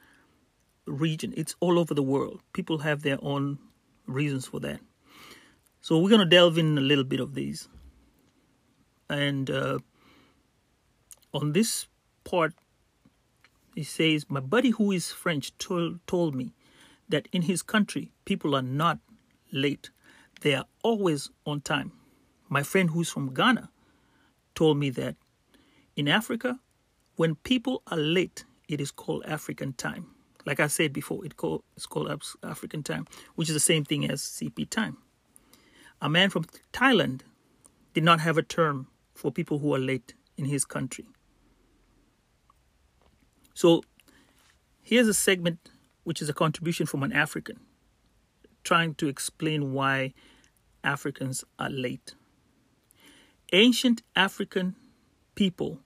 region, 0.87 1.35
it's 1.37 1.55
all 1.61 1.79
over 1.79 1.95
the 1.95 2.03
world. 2.03 2.41
People 2.53 2.79
have 2.79 3.03
their 3.03 3.19
own 3.23 3.59
reasons 4.07 4.47
for 4.47 4.61
that. 4.61 4.81
So 5.87 6.01
we're 6.01 6.11
going 6.11 6.19
to 6.19 6.27
delve 6.27 6.59
in 6.59 6.77
a 6.77 6.81
little 6.81 7.05
bit 7.05 7.21
of 7.21 7.35
these. 7.35 7.69
And 9.09 9.49
uh, 9.49 9.79
on 11.33 11.53
this 11.53 11.87
part, 12.25 12.55
he 13.77 13.85
says, 13.85 14.27
My 14.29 14.41
buddy 14.41 14.71
who 14.71 14.91
is 14.91 15.13
French 15.13 15.57
told, 15.59 16.05
told 16.09 16.35
me 16.35 16.55
that 17.09 17.29
in 17.31 17.43
his 17.43 17.63
country, 17.63 18.11
people 18.25 18.57
are 18.57 18.63
not 18.63 18.99
late, 19.53 19.91
they 20.41 20.57
are 20.57 20.65
always 20.83 21.31
on 21.47 21.61
time. 21.61 21.93
My 22.49 22.65
friend 22.65 22.91
who's 22.91 23.09
from 23.09 23.33
Ghana 23.33 23.71
told 24.57 24.79
me 24.79 24.91
that 24.91 25.15
in 25.95 26.09
Africa, 26.09 26.59
when 27.15 27.37
people 27.37 27.85
are 27.93 27.97
late, 27.97 28.45
it 28.69 28.81
is 28.81 28.91
called 28.91 29.25
African 29.25 29.73
time. 29.75 30.09
Like 30.47 30.59
I 30.59 30.67
said 30.67 30.93
before, 30.93 31.25
it 31.25 31.37
call, 31.37 31.63
it's 31.77 31.87
called 31.87 32.11
African 32.43 32.83
time, 32.83 33.07
which 33.37 33.49
is 33.49 33.55
the 33.55 33.61
same 33.61 33.85
thing 33.85 34.11
as 34.11 34.21
CP 34.21 34.69
time. 34.69 34.97
A 36.01 36.09
man 36.09 36.31
from 36.31 36.45
Thailand 36.73 37.23
did 37.95 38.05
not 38.05 38.21
have 38.21 38.37
a 38.37 38.43
term 38.43 38.89
for 39.15 39.33
people 39.33 39.59
who 39.59 39.75
are 39.75 39.79
late 39.79 40.15
in 40.37 40.45
his 40.45 40.65
country. 40.65 41.07
So 43.55 43.83
here's 44.83 45.09
a 45.09 45.15
segment 45.15 45.71
which 46.05 46.21
is 46.21 46.29
a 46.29 46.35
contribution 46.35 46.87
from 46.87 47.03
an 47.03 47.13
African 47.13 47.61
trying 48.63 48.95
to 48.97 49.09
explain 49.09 49.73
why 49.73 50.13
Africans 50.83 51.45
are 51.59 51.71
late. 51.71 52.15
Ancient 53.53 54.03
African 54.15 54.75
people 55.37 55.79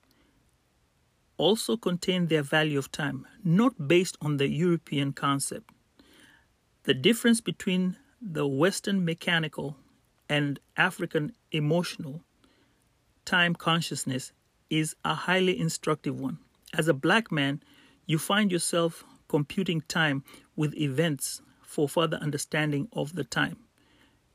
also 1.37 1.77
contain 1.77 2.27
their 2.27 2.41
value 2.41 2.77
of 2.77 2.91
time, 2.91 3.25
not 3.43 3.87
based 3.87 4.17
on 4.19 4.37
the 4.37 4.49
European 4.49 5.13
concept. 5.13 5.71
The 6.83 6.93
difference 6.93 7.39
between 7.39 7.97
the 8.21 8.47
Western 8.47 9.05
mechanical 9.05 9.77
and 10.31 10.61
African 10.77 11.33
emotional 11.51 12.21
time 13.25 13.53
consciousness 13.53 14.31
is 14.69 14.95
a 15.03 15.13
highly 15.13 15.59
instructive 15.59 16.17
one. 16.17 16.39
As 16.73 16.87
a 16.87 16.93
black 16.93 17.33
man, 17.33 17.61
you 18.05 18.17
find 18.17 18.49
yourself 18.49 19.03
computing 19.27 19.81
time 19.89 20.23
with 20.55 20.73
events 20.77 21.41
for 21.61 21.89
further 21.89 22.15
understanding 22.17 22.87
of 22.93 23.15
the 23.15 23.25
time. 23.25 23.57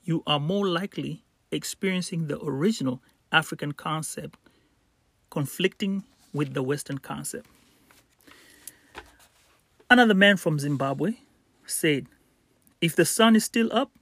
You 0.04 0.22
are 0.26 0.38
more 0.38 0.68
likely 0.68 1.24
experiencing 1.50 2.26
the 2.26 2.44
original 2.44 3.02
African 3.32 3.72
concept 3.72 4.38
conflicting 5.30 6.04
with 6.34 6.52
the 6.52 6.62
Western 6.62 6.98
concept. 6.98 7.46
Another 9.88 10.14
man 10.14 10.36
from 10.36 10.58
Zimbabwe 10.58 11.12
said, 11.64 12.06
If 12.82 12.94
the 12.94 13.06
sun 13.06 13.34
is 13.34 13.44
still 13.44 13.72
up, 13.72 13.92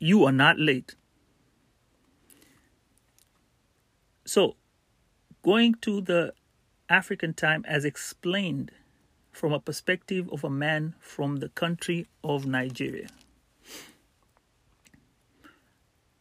you 0.00 0.24
are 0.24 0.32
not 0.32 0.58
late. 0.58 0.96
So, 4.24 4.56
going 5.42 5.74
to 5.82 6.00
the 6.00 6.32
African 6.88 7.34
time 7.34 7.64
as 7.68 7.84
explained 7.84 8.70
from 9.32 9.52
a 9.52 9.60
perspective 9.60 10.28
of 10.30 10.44
a 10.44 10.50
man 10.50 10.94
from 11.00 11.36
the 11.36 11.48
country 11.48 12.06
of 12.22 12.46
Nigeria. 12.46 13.08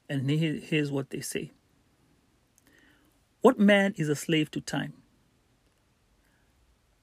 And 0.10 0.30
here's 0.30 0.92
what 0.92 1.10
they 1.12 1.22
say 1.22 1.52
What 3.42 3.60
man 3.60 3.94
is 3.98 4.10
a 4.10 4.16
slave 4.16 4.52
to 4.52 4.62
time? 4.62 4.94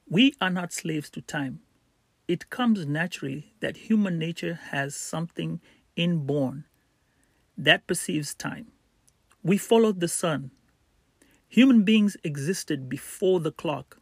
We 0.09 0.35
are 0.41 0.49
not 0.49 0.73
slaves 0.73 1.09
to 1.11 1.21
time. 1.21 1.61
It 2.27 2.49
comes 2.49 2.85
naturally 2.85 3.53
that 3.61 3.77
human 3.77 4.19
nature 4.19 4.59
has 4.71 4.95
something 4.95 5.61
inborn 5.95 6.65
that 7.57 7.87
perceives 7.87 8.33
time. 8.33 8.67
We 9.43 9.57
follow 9.57 9.91
the 9.91 10.07
sun. 10.07 10.51
Human 11.51 11.83
beings 11.83 12.15
existed 12.23 12.87
before 12.87 13.41
the 13.41 13.51
clock. 13.51 13.97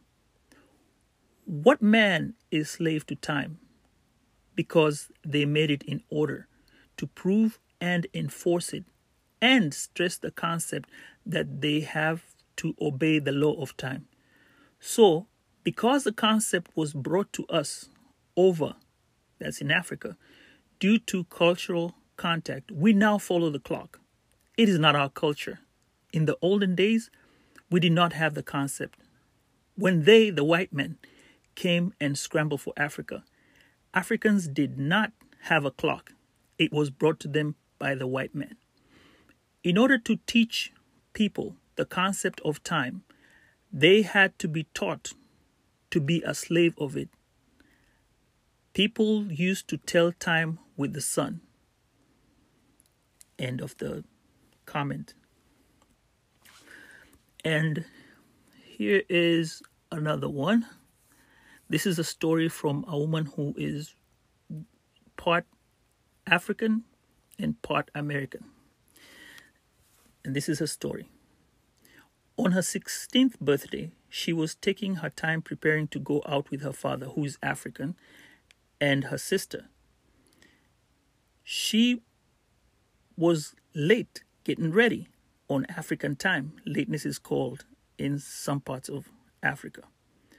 What 1.46 1.82
man 1.82 2.34
is 2.52 2.70
slave 2.70 3.04
to 3.06 3.16
time? 3.16 3.58
Because 4.54 5.08
they 5.26 5.44
made 5.44 5.68
it 5.68 5.82
in 5.82 6.00
order 6.10 6.46
to 6.96 7.08
prove 7.08 7.58
and 7.80 8.06
enforce 8.14 8.72
it 8.72 8.84
and 9.42 9.74
stress 9.74 10.16
the 10.16 10.30
concept 10.30 10.88
that 11.26 11.60
they 11.60 11.80
have 11.80 12.22
to 12.58 12.76
obey 12.80 13.18
the 13.18 13.32
law 13.32 13.60
of 13.60 13.76
time. 13.76 14.06
So, 14.78 15.26
because 15.64 16.04
the 16.04 16.12
concept 16.12 16.70
was 16.76 16.92
brought 16.92 17.32
to 17.32 17.46
us 17.48 17.88
over, 18.36 18.76
that's 19.40 19.60
in 19.60 19.72
Africa, 19.72 20.16
due 20.78 21.00
to 21.00 21.24
cultural 21.24 21.96
contact, 22.16 22.70
we 22.70 22.92
now 22.92 23.18
follow 23.18 23.50
the 23.50 23.58
clock. 23.58 23.98
It 24.56 24.68
is 24.68 24.78
not 24.78 24.94
our 24.94 25.10
culture. 25.10 25.58
In 26.12 26.26
the 26.26 26.38
olden 26.40 26.76
days, 26.76 27.10
we 27.70 27.80
did 27.80 27.92
not 27.92 28.12
have 28.12 28.34
the 28.34 28.42
concept. 28.42 28.98
When 29.76 30.04
they, 30.04 30.30
the 30.30 30.44
white 30.44 30.72
men, 30.72 30.98
came 31.54 31.94
and 32.00 32.18
scrambled 32.18 32.60
for 32.60 32.72
Africa, 32.76 33.24
Africans 33.94 34.48
did 34.48 34.78
not 34.78 35.12
have 35.42 35.64
a 35.64 35.70
clock. 35.70 36.12
It 36.58 36.72
was 36.72 36.90
brought 36.90 37.20
to 37.20 37.28
them 37.28 37.54
by 37.78 37.94
the 37.94 38.06
white 38.06 38.34
men. 38.34 38.56
In 39.62 39.78
order 39.78 39.98
to 39.98 40.18
teach 40.26 40.72
people 41.12 41.56
the 41.76 41.84
concept 41.84 42.40
of 42.44 42.62
time, 42.62 43.02
they 43.72 44.02
had 44.02 44.38
to 44.38 44.48
be 44.48 44.64
taught 44.74 45.12
to 45.90 46.00
be 46.00 46.22
a 46.24 46.34
slave 46.34 46.74
of 46.78 46.96
it. 46.96 47.08
People 48.74 49.30
used 49.32 49.68
to 49.68 49.76
tell 49.76 50.12
time 50.12 50.58
with 50.76 50.92
the 50.92 51.00
sun. 51.00 51.40
End 53.38 53.60
of 53.60 53.76
the 53.78 54.04
comment. 54.66 55.14
And 57.44 57.84
here 58.64 59.02
is 59.08 59.62
another 59.90 60.28
one. 60.28 60.66
This 61.68 61.86
is 61.86 61.98
a 61.98 62.04
story 62.04 62.48
from 62.48 62.84
a 62.88 62.98
woman 62.98 63.26
who 63.36 63.54
is 63.56 63.94
part 65.16 65.46
African 66.26 66.84
and 67.38 67.60
part 67.62 67.90
American. 67.94 68.44
And 70.24 70.36
this 70.36 70.48
is 70.48 70.58
her 70.58 70.66
story. 70.66 71.08
On 72.36 72.52
her 72.52 72.60
16th 72.60 73.38
birthday, 73.40 73.90
she 74.08 74.32
was 74.32 74.54
taking 74.54 74.96
her 74.96 75.10
time 75.10 75.42
preparing 75.42 75.88
to 75.88 75.98
go 75.98 76.22
out 76.26 76.50
with 76.50 76.62
her 76.62 76.72
father, 76.72 77.06
who 77.06 77.24
is 77.24 77.38
African, 77.42 77.96
and 78.80 79.04
her 79.04 79.18
sister. 79.18 79.68
She 81.44 82.02
was 83.16 83.54
late 83.74 84.24
getting 84.44 84.72
ready 84.72 85.08
on 85.50 85.66
African 85.76 86.16
time. 86.16 86.52
Lateness 86.64 87.04
is 87.04 87.18
called 87.18 87.64
in 87.98 88.18
some 88.18 88.60
parts 88.60 88.88
of 88.88 89.10
Africa. 89.42 89.82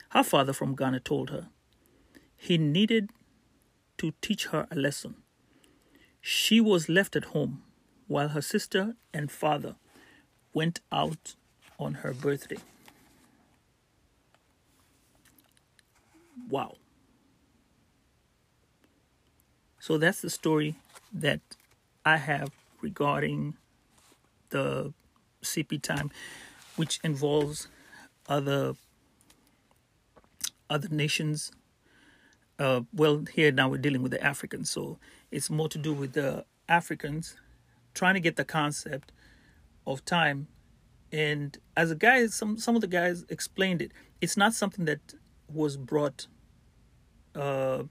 Her 0.10 0.24
father 0.24 0.54
from 0.54 0.76
Ghana 0.76 1.02
told 1.02 1.30
her 1.30 1.50
he 2.36 2.58
needed 2.58 3.12
to 3.97 4.13
teach 4.21 4.47
her 4.47 4.67
a 4.71 4.76
lesson. 4.76 5.15
She 6.21 6.60
was 6.60 6.89
left 6.89 7.15
at 7.15 7.26
home 7.26 7.62
while 8.08 8.30
her 8.30 8.41
sister 8.41 8.95
and 9.13 9.32
father 9.32 9.76
went 10.54 10.80
out 10.91 11.36
on 11.78 11.95
her 11.95 12.13
birthday. 12.13 12.58
Wow. 16.50 16.78
So 19.80 19.97
that's 19.97 20.21
the 20.21 20.30
story 20.30 20.76
that 21.13 21.41
I 22.06 22.17
have 22.17 22.52
regarding 22.82 23.56
the 24.50 24.93
CP 25.41 25.82
time, 25.82 26.12
which 26.75 26.99
involves 27.04 27.67
other 28.27 28.73
other 30.69 30.88
nations. 30.89 31.51
Uh, 32.58 32.82
well, 32.93 33.25
here 33.34 33.51
now 33.51 33.67
we're 33.67 33.77
dealing 33.77 34.01
with 34.01 34.12
the 34.12 34.23
Africans, 34.23 34.69
so 34.69 34.99
it's 35.32 35.49
more 35.49 35.67
to 35.69 35.77
do 35.77 35.93
with 35.93 36.13
the 36.13 36.45
Africans 36.69 37.36
trying 37.93 38.13
to 38.13 38.19
get 38.19 38.36
the 38.36 38.45
concept 38.45 39.12
of 39.86 40.04
time. 40.06 40.47
And 41.12 41.58
as 41.75 41.91
a 41.91 41.95
guy, 41.95 42.27
some 42.27 42.58
some 42.58 42.75
of 42.75 42.82
the 42.82 42.88
guys 42.88 43.25
explained 43.30 43.82
it. 43.82 43.91
It's 44.21 44.38
not 44.38 44.54
something 44.54 44.86
that 44.86 45.13
was 45.51 45.75
brought 45.75 46.27
uh, 47.36 47.84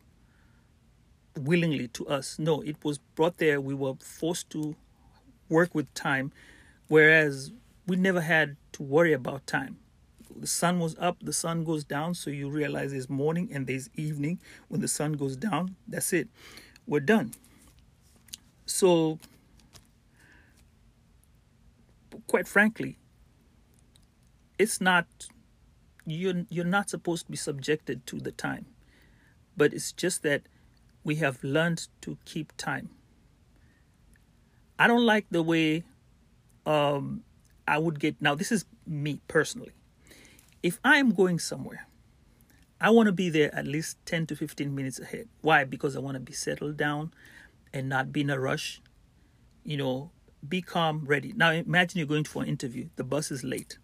willingly 1.38 1.88
to 1.88 2.06
us. 2.06 2.38
No, 2.38 2.62
it 2.62 2.76
was 2.82 2.98
brought 2.98 3.36
there. 3.36 3.60
We 3.60 3.74
were 3.74 3.94
forced 4.00 4.48
to 4.50 4.76
work 5.48 5.74
with 5.74 5.92
time, 5.94 6.32
whereas 6.90 7.52
we 7.86 7.96
never 7.96 8.20
had 8.20 8.58
to 8.72 8.82
worry 8.82 9.14
about 9.14 9.46
time. 9.46 9.78
The 10.36 10.46
sun 10.46 10.80
was 10.80 10.96
up, 10.98 11.18
the 11.22 11.32
sun 11.32 11.64
goes 11.64 11.84
down, 11.84 12.14
so 12.14 12.30
you 12.30 12.50
realize 12.50 12.92
there's 12.92 13.10
morning 13.10 13.50
and 13.52 13.66
there's 13.66 13.88
evening. 13.96 14.40
When 14.68 14.82
the 14.82 14.88
sun 14.88 15.14
goes 15.14 15.36
down, 15.36 15.76
that's 15.88 16.12
it. 16.12 16.28
We're 16.86 17.00
done. 17.00 17.32
So, 18.66 19.18
quite 22.26 22.48
frankly, 22.48 22.98
it's 24.58 24.80
not 24.82 25.06
you're 26.06 26.44
you're 26.50 26.66
not 26.66 26.90
supposed 26.90 27.26
to 27.26 27.30
be 27.30 27.38
subjected 27.38 28.06
to 28.08 28.20
the 28.20 28.32
time 28.32 28.66
but 29.56 29.74
it's 29.74 29.92
just 29.92 30.22
that 30.22 30.42
we 31.04 31.16
have 31.16 31.44
learned 31.44 31.88
to 32.02 32.16
keep 32.24 32.56
time. 32.56 32.90
I 34.78 34.86
don't 34.86 35.04
like 35.04 35.26
the 35.30 35.42
way 35.42 35.84
um, 36.66 37.22
I 37.66 37.78
would 37.78 37.98
get. 38.00 38.20
Now, 38.20 38.34
this 38.34 38.52
is 38.52 38.64
me 38.86 39.20
personally. 39.28 39.72
If 40.62 40.78
I'm 40.84 41.10
going 41.12 41.38
somewhere, 41.38 41.86
I 42.80 42.90
want 42.90 43.06
to 43.06 43.12
be 43.12 43.28
there 43.30 43.54
at 43.54 43.66
least 43.66 43.96
10 44.06 44.26
to 44.26 44.36
15 44.36 44.74
minutes 44.74 44.98
ahead. 44.98 45.28
Why? 45.40 45.64
Because 45.64 45.96
I 45.96 46.00
want 46.00 46.14
to 46.16 46.20
be 46.20 46.32
settled 46.32 46.76
down 46.76 47.12
and 47.72 47.88
not 47.88 48.12
be 48.12 48.22
in 48.22 48.30
a 48.30 48.38
rush. 48.38 48.80
You 49.64 49.76
know, 49.76 50.10
be 50.46 50.62
calm, 50.62 51.04
ready. 51.06 51.32
Now, 51.34 51.50
imagine 51.52 51.98
you're 51.98 52.06
going 52.06 52.24
for 52.24 52.42
an 52.42 52.48
interview, 52.48 52.88
the 52.96 53.04
bus 53.04 53.30
is 53.30 53.44
late, 53.44 53.78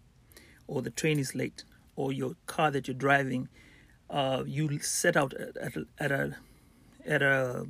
or 0.67 0.81
the 0.81 0.89
train 0.89 1.19
is 1.19 1.35
late, 1.35 1.63
or 1.95 2.11
your 2.11 2.35
car 2.47 2.71
that 2.71 2.87
you're 2.87 2.95
driving, 2.95 3.47
uh, 4.09 4.43
you 4.45 4.79
set 4.79 5.15
out 5.17 5.33
at, 5.33 5.55
at, 5.57 5.75
a- 5.75 5.87
at 5.99 6.11
a 6.11 6.35
at 7.05 7.21
a 7.21 7.65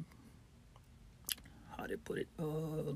how 1.78 1.86
do 1.86 1.92
you 1.92 1.98
put 1.98 2.18
it? 2.18 2.28
Uh, 2.40 2.94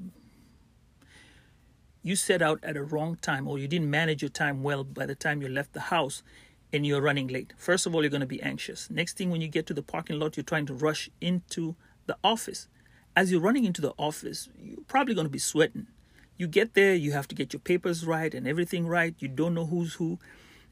you 2.03 2.15
set 2.15 2.41
out 2.41 2.59
at 2.63 2.77
a 2.77 2.83
wrong 2.83 3.17
time, 3.21 3.47
or 3.47 3.59
you 3.59 3.67
didn't 3.67 3.89
manage 3.89 4.21
your 4.21 4.29
time 4.29 4.63
well 4.63 4.83
by 4.83 5.05
the 5.05 5.15
time 5.15 5.41
you 5.41 5.47
left 5.47 5.73
the 5.73 5.81
house, 5.81 6.23
and 6.73 6.85
you're 6.85 7.01
running 7.01 7.27
late. 7.27 7.53
First 7.57 7.85
of 7.85 7.93
all, 7.93 8.01
you're 8.01 8.09
going 8.09 8.21
to 8.21 8.27
be 8.27 8.41
anxious. 8.41 8.89
Next 8.89 9.17
thing, 9.17 9.29
when 9.29 9.41
you 9.41 9.47
get 9.47 9.65
to 9.67 9.73
the 9.73 9.83
parking 9.83 10.19
lot, 10.19 10.37
you're 10.37 10.43
trying 10.43 10.65
to 10.67 10.73
rush 10.73 11.09
into 11.19 11.75
the 12.05 12.17
office. 12.23 12.67
As 13.15 13.31
you're 13.31 13.41
running 13.41 13.65
into 13.65 13.81
the 13.81 13.93
office, 13.97 14.47
you're 14.57 14.77
probably 14.87 15.13
going 15.13 15.25
to 15.25 15.31
be 15.31 15.37
sweating. 15.37 15.87
You 16.37 16.47
get 16.47 16.73
there, 16.73 16.95
you 16.95 17.11
have 17.11 17.27
to 17.27 17.35
get 17.35 17.51
your 17.53 17.59
papers 17.59 18.05
right 18.05 18.33
and 18.33 18.47
everything 18.47 18.87
right. 18.87 19.13
You 19.19 19.27
don't 19.27 19.53
know 19.53 19.65
who's 19.65 19.95
who. 19.95 20.17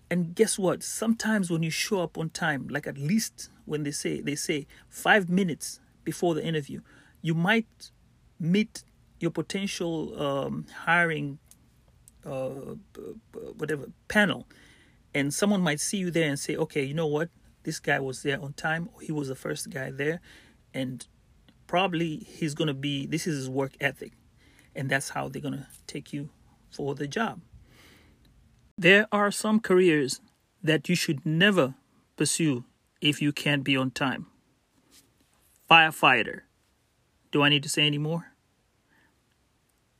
And 0.09 0.33
guess 0.33 0.57
what? 0.57 0.81
Sometimes 0.81 1.51
when 1.51 1.63
you 1.63 1.69
show 1.69 2.01
up 2.01 2.17
on 2.17 2.29
time, 2.29 2.67
like 2.69 2.87
at 2.87 2.97
least 2.97 3.49
when 3.65 3.83
they 3.83 3.91
say 3.91 4.21
they 4.21 4.35
say 4.35 4.65
5 4.87 5.29
minutes 5.29 5.79
before 6.03 6.33
the 6.33 6.43
interview, 6.43 6.81
you 7.21 7.35
might 7.35 7.91
meet 8.39 8.83
your 9.19 9.31
potential 9.31 10.21
um, 10.21 10.65
hiring 10.83 11.39
uh, 12.25 12.49
whatever 13.57 13.87
panel. 14.07 14.47
And 15.13 15.33
someone 15.33 15.61
might 15.61 15.79
see 15.79 15.97
you 15.97 16.11
there 16.11 16.29
and 16.29 16.39
say 16.39 16.55
okay 16.55 16.83
you 16.83 16.93
know 16.93 17.07
what? 17.07 17.29
This 17.63 17.79
guy 17.79 17.99
was 17.99 18.23
there 18.23 18.41
on 18.41 18.53
time 18.53 18.89
he 19.01 19.11
was 19.11 19.27
the 19.27 19.35
first 19.35 19.69
guy 19.69 19.91
there 19.91 20.21
and 20.73 21.05
probably 21.67 22.17
he's 22.17 22.53
to 22.67 22.73
be 22.73 23.05
this 23.05 23.27
is 23.27 23.37
his 23.37 23.49
work 23.49 23.73
ethic 23.79 24.13
and 24.75 24.89
that's 24.89 25.09
how 25.09 25.27
they're 25.27 25.41
to 25.57 25.67
take 25.87 26.13
you 26.13 26.29
for 26.71 26.95
the 26.95 27.07
job. 27.07 27.41
There 28.77 29.07
are 29.11 29.31
some 29.31 29.59
careers 29.59 30.21
that 30.63 30.87
you 30.87 30.95
should 30.95 31.25
never 31.25 31.75
pursue 32.15 32.63
if 33.01 33.21
you 33.21 33.31
can't 33.31 33.63
be 33.63 33.75
on 33.75 33.91
time. 33.91 34.27
Firefighter. 35.69 36.41
Do 37.31 37.43
i 37.43 37.49
need 37.49 37.63
to 37.63 37.69
say 37.69 37.85
any 37.85 37.99
more 37.99 38.33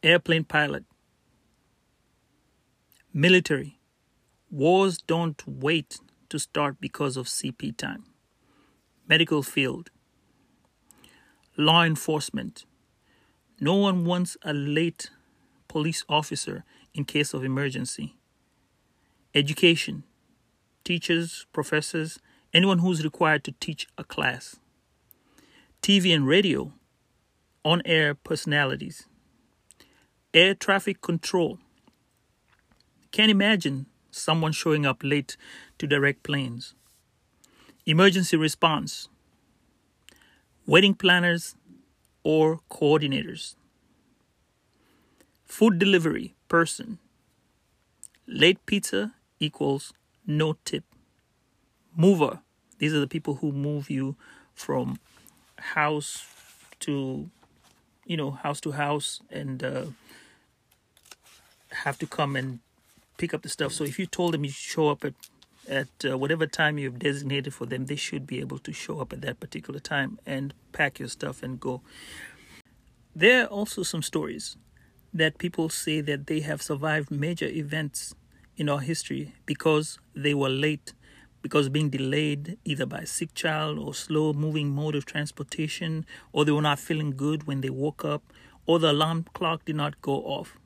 airplane 0.02 0.46
pilot. 0.46 0.86
Military. 3.14 3.78
Wars 4.50 4.98
don't 4.98 5.46
wait 5.46 6.00
to 6.30 6.40
start 6.40 6.78
because 6.80 7.18
of 7.18 7.26
cp 7.26 7.76
time. 7.76 8.06
Medical 9.10 9.44
field. 9.44 9.90
Law 11.58 11.84
enforcement. 11.84 12.66
No 13.60 13.76
one 13.76 14.06
wants 14.06 14.38
a 14.42 14.54
late 14.54 15.10
police 15.68 16.06
officer 16.08 16.64
in 16.94 17.04
case 17.04 17.34
of 17.34 17.44
emergency. 17.44 18.16
Education. 19.36 20.04
Teachers 20.86 21.46
professors 21.52 22.20
anyone 22.54 22.80
who's 22.80 23.04
required 23.04 23.44
to 23.44 23.52
teach 23.60 23.86
a 23.98 24.06
class. 24.06 24.56
Tv 25.82 26.16
and 26.16 26.26
radio. 26.26 26.72
On 27.66 27.82
air 27.84 28.16
personalities 28.16 29.09
air 30.34 30.54
traffic 30.54 31.02
control. 31.02 31.60
Can't 33.12 33.32
imagine 33.32 33.88
someone 34.12 34.52
showing 34.52 34.86
up 34.86 35.00
late 35.04 35.38
to 35.78 35.88
direct 35.88 36.24
planes. 36.24 36.76
Emergency 37.86 38.38
response. 38.38 39.10
Wedding 40.66 40.94
planners 40.94 41.56
or 42.24 42.60
coordinators. 42.70 43.56
Food 45.46 45.80
delivery 45.80 46.36
person. 46.48 47.00
Late 48.28 48.64
pizza 48.68 49.14
equals 49.40 49.94
no 50.28 50.58
tip. 50.66 50.84
Mover. 51.96 52.42
These 52.78 52.94
are 52.94 53.00
the 53.00 53.08
people 53.08 53.36
who 53.36 53.52
move 53.52 53.90
you 53.90 54.16
from 54.54 55.00
house 55.58 56.26
to 56.80 57.30
you 58.06 58.16
know 58.16 58.32
house 58.32 58.62
to 58.62 58.72
house 58.72 59.22
and 59.30 59.64
uh, 59.64 59.86
have 61.72 61.98
to 62.00 62.08
come 62.08 62.36
and 62.36 62.60
pick 63.18 63.34
up 63.34 63.42
the 63.42 63.50
stuff 63.50 63.72
so 63.72 63.84
if 63.84 64.00
you 64.00 64.06
told 64.06 64.34
them 64.34 64.44
you 64.44 64.52
show 64.52 64.90
up 64.90 65.04
at 65.04 65.14
at 65.68 65.88
uh, 66.10 66.18
whatever 66.18 66.48
time 66.48 66.80
you've 66.80 66.98
designated 66.98 67.54
for 67.54 67.66
them 67.66 67.86
they 67.86 67.96
should 67.96 68.26
be 68.26 68.40
able 68.40 68.58
to 68.58 68.74
show 68.74 69.00
up 69.00 69.14
at 69.14 69.22
that 69.22 69.40
particular 69.40 69.80
time 69.80 70.18
and 70.26 70.54
pack 70.72 71.00
your 71.00 71.08
stuff 71.08 71.44
and 71.44 71.60
go 71.60 71.82
there 73.16 73.44
are 73.44 73.48
also 73.48 73.84
some 73.84 74.02
stories 74.02 74.56
that 75.14 75.38
people 75.38 75.70
say 75.70 76.02
that 76.02 76.28
they 76.28 76.42
have 76.42 76.62
survived 76.62 77.10
major 77.12 77.48
events 77.48 78.16
in 78.56 78.70
our 78.70 78.80
history 78.80 79.34
because 79.46 79.98
they 80.16 80.34
were 80.34 80.50
late, 80.50 80.94
because 81.42 81.70
being 81.70 81.90
delayed 81.90 82.58
either 82.66 82.86
by 82.86 83.00
a 83.00 83.06
sick 83.06 83.34
child 83.34 83.80
or 83.80 83.94
slow 83.94 84.34
moving 84.34 84.70
mode 84.70 84.96
of 84.96 85.06
transportation, 85.06 86.06
or 86.32 86.46
they 86.46 86.52
were 86.52 86.62
not 86.62 86.80
feeling 86.80 87.12
good 87.12 87.48
when 87.48 87.62
they 87.62 87.70
woke 87.70 88.06
up, 88.06 88.22
or 88.66 88.78
the 88.78 88.92
alarm 88.92 89.26
clock 89.34 89.66
did 89.66 89.76
not 89.76 90.00
go 90.02 90.16
off. 90.18 90.58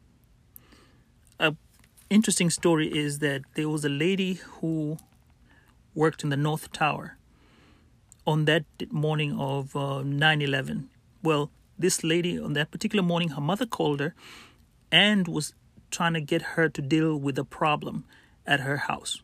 Interesting 2.14 2.52
story 2.52 2.96
is 2.96 3.18
that 3.26 3.42
there 3.56 3.68
was 3.68 3.84
a 3.84 3.90
lady 3.90 4.36
who 4.36 5.00
worked 5.96 6.24
in 6.24 6.30
the 6.30 6.38
North 6.38 6.72
Tower 6.72 7.18
on 8.28 8.46
that 8.46 8.66
morning 8.92 9.32
of 9.40 9.76
uh, 9.76 10.04
9/11. 10.06 10.90
Well, 11.24 11.50
this 11.76 12.04
lady 12.04 12.40
on 12.40 12.54
that 12.54 12.70
particular 12.70 13.02
morning, 13.02 13.30
her 13.30 13.42
mother 13.42 13.66
called 13.66 14.00
her 14.00 14.14
and 14.92 15.28
was 15.28 15.56
trying 15.90 16.14
to 16.14 16.22
get 16.22 16.54
her 16.54 16.70
to 16.70 16.82
deal 16.84 17.18
with 17.18 17.40
a 17.40 17.44
problem 17.44 18.06
at 18.46 18.60
her 18.60 18.78
house. 18.90 19.24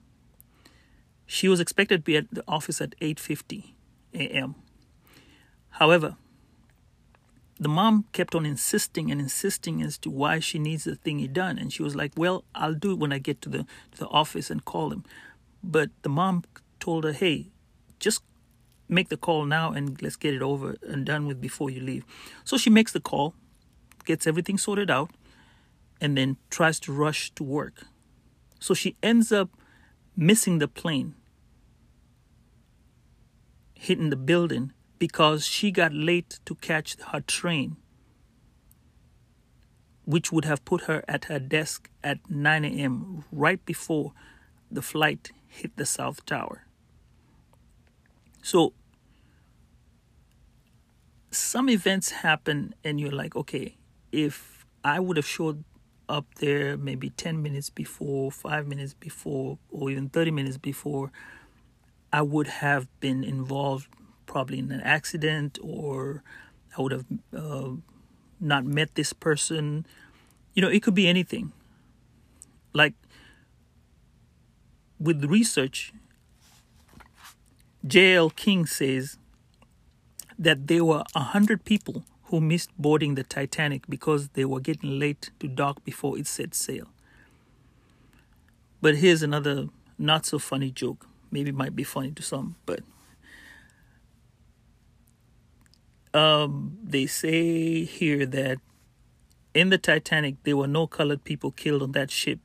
She 1.27 1.47
was 1.47 1.59
expected 1.59 1.97
to 1.97 2.03
be 2.11 2.17
at 2.17 2.25
the 2.31 2.43
office 2.47 2.81
at 2.81 2.95
8:50 2.99 3.75
a.m. 4.15 4.55
However, 5.77 6.15
the 7.59 7.69
mom 7.69 8.05
kept 8.13 8.35
on 8.35 8.45
insisting 8.45 9.11
and 9.11 9.19
insisting 9.19 9.81
as 9.81 9.97
to 9.99 10.09
why 10.09 10.39
she 10.39 10.57
needs 10.57 10.85
the 10.85 10.95
thingy 10.95 11.31
done, 11.31 11.59
and 11.59 11.73
she 11.73 11.83
was 11.83 11.95
like, 11.95 12.13
"Well, 12.15 12.45
I'll 12.55 12.73
do 12.73 12.93
it 12.93 12.99
when 12.99 13.11
I 13.11 13.19
get 13.19 13.41
to 13.41 13.49
the 13.49 13.65
to 13.91 13.97
the 13.99 14.07
office 14.07 14.49
and 14.49 14.63
call 14.63 14.91
him." 14.91 15.03
But 15.61 15.89
the 16.03 16.09
mom 16.09 16.43
told 16.79 17.03
her, 17.03 17.11
"Hey, 17.11 17.51
just 17.99 18.23
make 18.87 19.09
the 19.09 19.17
call 19.17 19.45
now 19.45 19.73
and 19.73 20.01
let's 20.01 20.15
get 20.15 20.33
it 20.33 20.41
over 20.41 20.77
and 20.81 21.05
done 21.05 21.27
with 21.27 21.41
before 21.41 21.69
you 21.69 21.81
leave." 21.81 22.05
So 22.45 22.57
she 22.57 22.69
makes 22.69 22.93
the 22.93 23.01
call, 23.01 23.35
gets 24.05 24.25
everything 24.25 24.57
sorted 24.57 24.89
out, 24.89 25.11
and 25.99 26.17
then 26.17 26.37
tries 26.49 26.79
to 26.81 26.93
rush 26.93 27.31
to 27.31 27.43
work. 27.43 27.85
So 28.59 28.73
she 28.73 28.95
ends 29.03 29.31
up 29.31 29.49
missing 30.15 30.59
the 30.59 30.67
plane, 30.67 31.15
hitting 33.73 34.09
the 34.09 34.15
building 34.15 34.71
because 34.99 35.45
she 35.45 35.71
got 35.71 35.93
late 35.93 36.39
to 36.45 36.55
catch 36.55 36.97
her 37.11 37.21
train, 37.21 37.77
which 40.05 40.31
would 40.31 40.45
have 40.45 40.63
put 40.65 40.81
her 40.81 41.03
at 41.07 41.25
her 41.25 41.39
desk 41.39 41.89
at 42.03 42.29
9 42.29 42.65
a.m., 42.65 43.23
right 43.31 43.65
before 43.65 44.11
the 44.69 44.81
flight 44.81 45.31
hit 45.47 45.75
the 45.77 45.85
South 45.85 46.25
Tower. 46.25 46.65
So, 48.43 48.73
some 51.31 51.69
events 51.69 52.11
happen, 52.11 52.75
and 52.83 52.99
you're 52.99 53.11
like, 53.11 53.35
okay, 53.35 53.77
if 54.11 54.65
I 54.83 54.99
would 54.99 55.17
have 55.17 55.25
showed 55.25 55.63
up 56.07 56.25
there 56.35 56.75
maybe 56.75 57.11
10 57.11 57.41
minutes 57.41 57.69
before, 57.69 58.31
five 58.31 58.67
minutes 58.67 58.93
before, 58.93 59.59
or 59.69 59.91
even 59.91 60.09
30 60.09 60.31
minutes 60.31 60.57
before, 60.57 61.11
I 62.11 62.23
would 62.23 62.47
have 62.47 62.87
been 62.99 63.23
involved 63.23 63.87
probably 64.29 64.59
in 64.59 64.71
an 64.71 64.81
accident 64.81 65.57
or 65.61 66.23
I 66.77 66.81
would 66.81 66.91
have 66.91 67.05
uh, 67.35 67.71
not 68.39 68.63
met 68.63 68.95
this 68.95 69.11
person. 69.11 69.85
You 70.53 70.61
know, 70.61 70.69
it 70.69 70.83
could 70.83 70.93
be 70.93 71.07
anything. 71.07 71.51
Like 72.71 72.93
with 74.99 75.25
research, 75.25 75.91
J.L. 77.85 78.29
King 78.29 78.65
says 78.67 79.17
that 80.37 80.67
there 80.67 80.85
were 80.85 81.03
100 81.13 81.65
people 81.65 82.03
who 82.25 82.39
missed 82.39 82.69
boarding 82.77 83.15
the 83.15 83.23
Titanic 83.23 83.87
because 83.89 84.29
they 84.29 84.45
were 84.45 84.59
getting 84.59 84.99
late 84.99 85.31
to 85.39 85.47
dock 85.47 85.83
before 85.83 86.17
it 86.19 86.27
set 86.27 86.53
sail. 86.53 86.87
But 88.79 88.97
here's 88.97 89.23
another 89.23 89.67
not 89.97 90.25
so 90.27 90.37
funny 90.37 90.69
joke. 90.69 91.07
Maybe 91.31 91.49
it 91.49 91.55
might 91.55 91.75
be 91.75 91.83
funny 91.83 92.11
to 92.11 92.21
some, 92.21 92.55
but 92.65 92.81
um, 96.13 96.77
they 96.83 97.05
say 97.05 97.83
here 97.83 98.25
that 98.25 98.57
in 99.53 99.69
the 99.69 99.77
Titanic 99.77 100.35
there 100.43 100.57
were 100.57 100.67
no 100.67 100.87
colored 100.87 101.23
people 101.23 101.51
killed 101.51 101.81
on 101.81 101.91
that 101.93 102.11
ship 102.11 102.39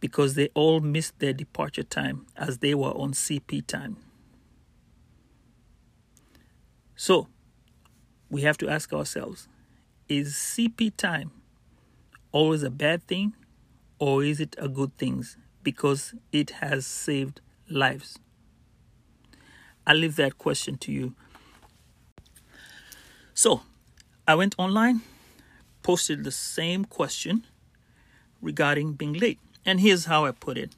because 0.00 0.34
they 0.34 0.48
all 0.54 0.80
missed 0.80 1.18
their 1.18 1.32
departure 1.32 1.82
time 1.82 2.26
as 2.36 2.58
they 2.58 2.74
were 2.74 2.90
on 2.92 3.12
CP 3.12 3.66
time. 3.66 3.96
So, 6.96 7.28
we 8.30 8.42
have 8.42 8.58
to 8.58 8.68
ask 8.68 8.92
ourselves 8.92 9.48
is 10.08 10.34
CP 10.34 10.96
time 10.96 11.30
always 12.32 12.62
a 12.62 12.70
bad 12.70 13.06
thing 13.06 13.34
or 13.98 14.24
is 14.24 14.40
it 14.40 14.56
a 14.58 14.68
good 14.68 14.96
thing 14.98 15.24
because 15.62 16.14
it 16.32 16.50
has 16.50 16.86
saved 16.86 17.40
lives? 17.68 18.18
I 19.86 19.94
leave 19.94 20.16
that 20.16 20.38
question 20.38 20.76
to 20.78 20.92
you. 20.92 21.14
So, 23.40 23.62
I 24.28 24.34
went 24.34 24.54
online, 24.58 25.00
posted 25.82 26.24
the 26.24 26.30
same 26.30 26.84
question 26.84 27.46
regarding 28.42 28.92
being 28.92 29.14
late. 29.14 29.38
And 29.64 29.80
here's 29.80 30.04
how 30.04 30.26
I 30.26 30.32
put 30.32 30.58
it 30.58 30.76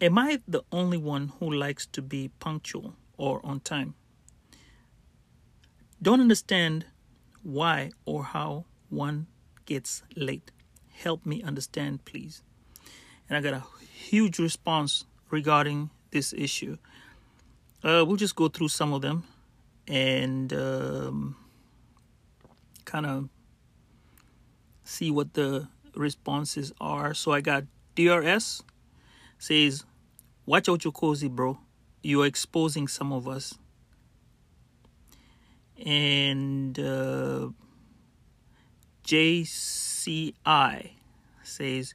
Am 0.00 0.16
I 0.16 0.38
the 0.46 0.62
only 0.70 0.96
one 0.96 1.32
who 1.40 1.52
likes 1.52 1.84
to 1.86 2.00
be 2.00 2.30
punctual 2.38 2.94
or 3.16 3.44
on 3.44 3.58
time? 3.58 3.96
Don't 6.00 6.20
understand 6.20 6.84
why 7.42 7.90
or 8.04 8.22
how 8.22 8.64
one 8.88 9.26
gets 9.66 10.04
late. 10.14 10.52
Help 10.92 11.26
me 11.26 11.42
understand, 11.42 12.04
please. 12.04 12.42
And 13.28 13.36
I 13.36 13.40
got 13.40 13.52
a 13.52 13.64
huge 13.92 14.38
response 14.38 15.06
regarding 15.28 15.90
this 16.12 16.32
issue. 16.32 16.78
Uh, 17.82 18.04
we'll 18.06 18.14
just 18.14 18.36
go 18.36 18.46
through 18.46 18.68
some 18.68 18.92
of 18.92 19.02
them 19.02 19.24
and 19.88 20.52
um, 20.52 21.36
kind 22.84 23.06
of 23.06 23.28
see 24.84 25.10
what 25.10 25.34
the 25.34 25.68
responses 25.94 26.72
are. 26.80 27.14
So 27.14 27.32
I 27.32 27.40
got 27.40 27.64
DRS 27.96 28.62
says, 29.38 29.84
Watch 30.46 30.68
out 30.68 30.84
cozy, 30.94 31.28
bro. 31.28 31.58
You're 32.02 32.26
exposing 32.26 32.88
some 32.88 33.12
of 33.12 33.28
us. 33.28 33.58
And 35.84 36.78
uh, 36.78 37.48
JCI 39.04 40.90
says, 41.42 41.94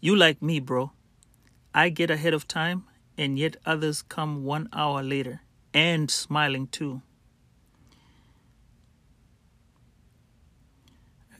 You 0.00 0.16
like 0.16 0.40
me, 0.42 0.60
bro. 0.60 0.92
I 1.74 1.88
get 1.88 2.10
ahead 2.10 2.34
of 2.34 2.46
time, 2.46 2.84
and 3.16 3.38
yet 3.38 3.56
others 3.64 4.02
come 4.02 4.44
one 4.44 4.68
hour 4.72 5.02
later 5.02 5.40
and 5.74 6.10
smiling 6.10 6.66
too. 6.66 7.02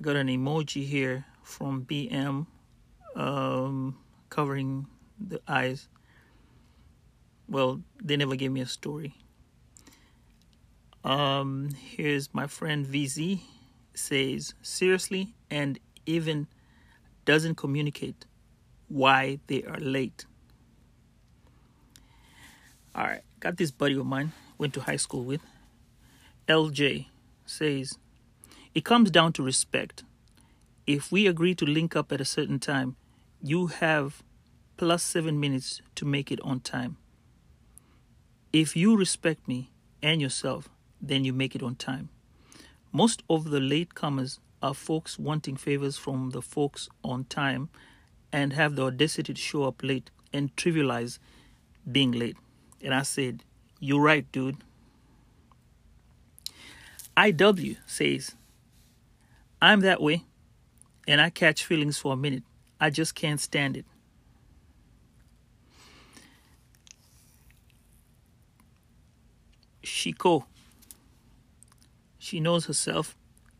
Got 0.02 0.16
an 0.16 0.26
emoji 0.26 0.84
here 0.84 1.24
from 1.42 1.84
BM 1.84 2.46
um, 3.14 3.96
covering 4.28 4.86
the 5.18 5.40
eyes. 5.46 5.88
Well, 7.48 7.80
they 8.02 8.16
never 8.16 8.34
gave 8.34 8.50
me 8.50 8.60
a 8.60 8.66
story. 8.66 9.14
Um, 11.04 11.70
here's 11.80 12.34
my 12.34 12.46
friend 12.46 12.86
VZ 12.86 13.40
says 13.94 14.54
seriously 14.62 15.34
and 15.50 15.78
even 16.06 16.48
doesn't 17.24 17.56
communicate 17.56 18.24
why 18.88 19.38
they 19.46 19.62
are 19.64 19.78
late. 19.78 20.26
All 22.94 23.04
right, 23.04 23.22
got 23.40 23.56
this 23.56 23.70
buddy 23.70 23.96
of 23.96 24.06
mine 24.06 24.32
went 24.58 24.74
to 24.74 24.80
high 24.80 24.96
school 24.96 25.24
with. 25.24 25.40
LJ 26.48 27.06
says 27.46 27.98
it 28.74 28.84
comes 28.84 29.10
down 29.10 29.32
to 29.34 29.42
respect. 29.42 30.04
If 30.86 31.12
we 31.12 31.26
agree 31.26 31.54
to 31.56 31.64
link 31.64 31.94
up 31.94 32.12
at 32.12 32.20
a 32.20 32.24
certain 32.24 32.58
time, 32.58 32.96
you 33.42 33.68
have 33.68 34.22
plus 34.76 35.02
seven 35.02 35.38
minutes 35.38 35.80
to 35.96 36.04
make 36.04 36.32
it 36.32 36.40
on 36.42 36.60
time. 36.60 36.96
If 38.52 38.76
you 38.76 38.96
respect 38.96 39.46
me 39.46 39.70
and 40.02 40.20
yourself, 40.20 40.68
then 41.00 41.24
you 41.24 41.32
make 41.32 41.54
it 41.54 41.62
on 41.62 41.74
time. 41.74 42.08
Most 42.92 43.22
of 43.28 43.50
the 43.50 43.60
latecomers 43.60 44.38
are 44.62 44.74
folks 44.74 45.18
wanting 45.18 45.56
favors 45.56 45.96
from 45.96 46.30
the 46.30 46.42
folks 46.42 46.88
on 47.02 47.24
time 47.24 47.68
and 48.32 48.52
have 48.52 48.76
the 48.76 48.84
audacity 48.84 49.34
to 49.34 49.40
show 49.40 49.64
up 49.64 49.82
late 49.82 50.10
and 50.32 50.54
trivialize 50.56 51.18
being 51.90 52.12
late. 52.12 52.36
And 52.82 52.94
I 52.94 53.02
said, 53.02 53.44
You're 53.80 54.00
right, 54.00 54.30
dude. 54.32 54.58
IW 57.16 57.76
says, 57.86 58.34
I'm 59.62 59.80
that 59.82 60.02
way 60.02 60.24
and 61.06 61.20
I 61.20 61.30
catch 61.30 61.64
feelings 61.64 61.96
for 61.96 62.12
a 62.12 62.16
minute. 62.16 62.42
I 62.80 62.90
just 62.90 63.14
can't 63.14 63.40
stand 63.40 63.76
it. 63.76 63.86
Shiko, 69.84 70.46
she 72.18 72.40
knows 72.40 72.66
herself, 72.66 73.16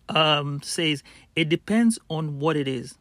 um, 0.09 0.61
says 0.63 1.05
it 1.37 1.49
depends 1.49 2.01
on 2.11 2.41
what 2.41 2.57
it 2.57 2.67
is. 2.67 2.99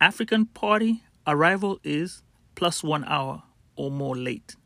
African 0.00 0.46
party 0.46 1.04
arrival 1.28 1.78
is 1.84 2.24
plus 2.56 2.82
one 2.82 3.04
hour 3.04 3.44
or 3.76 3.92
more 3.92 4.16
late. 4.16 4.56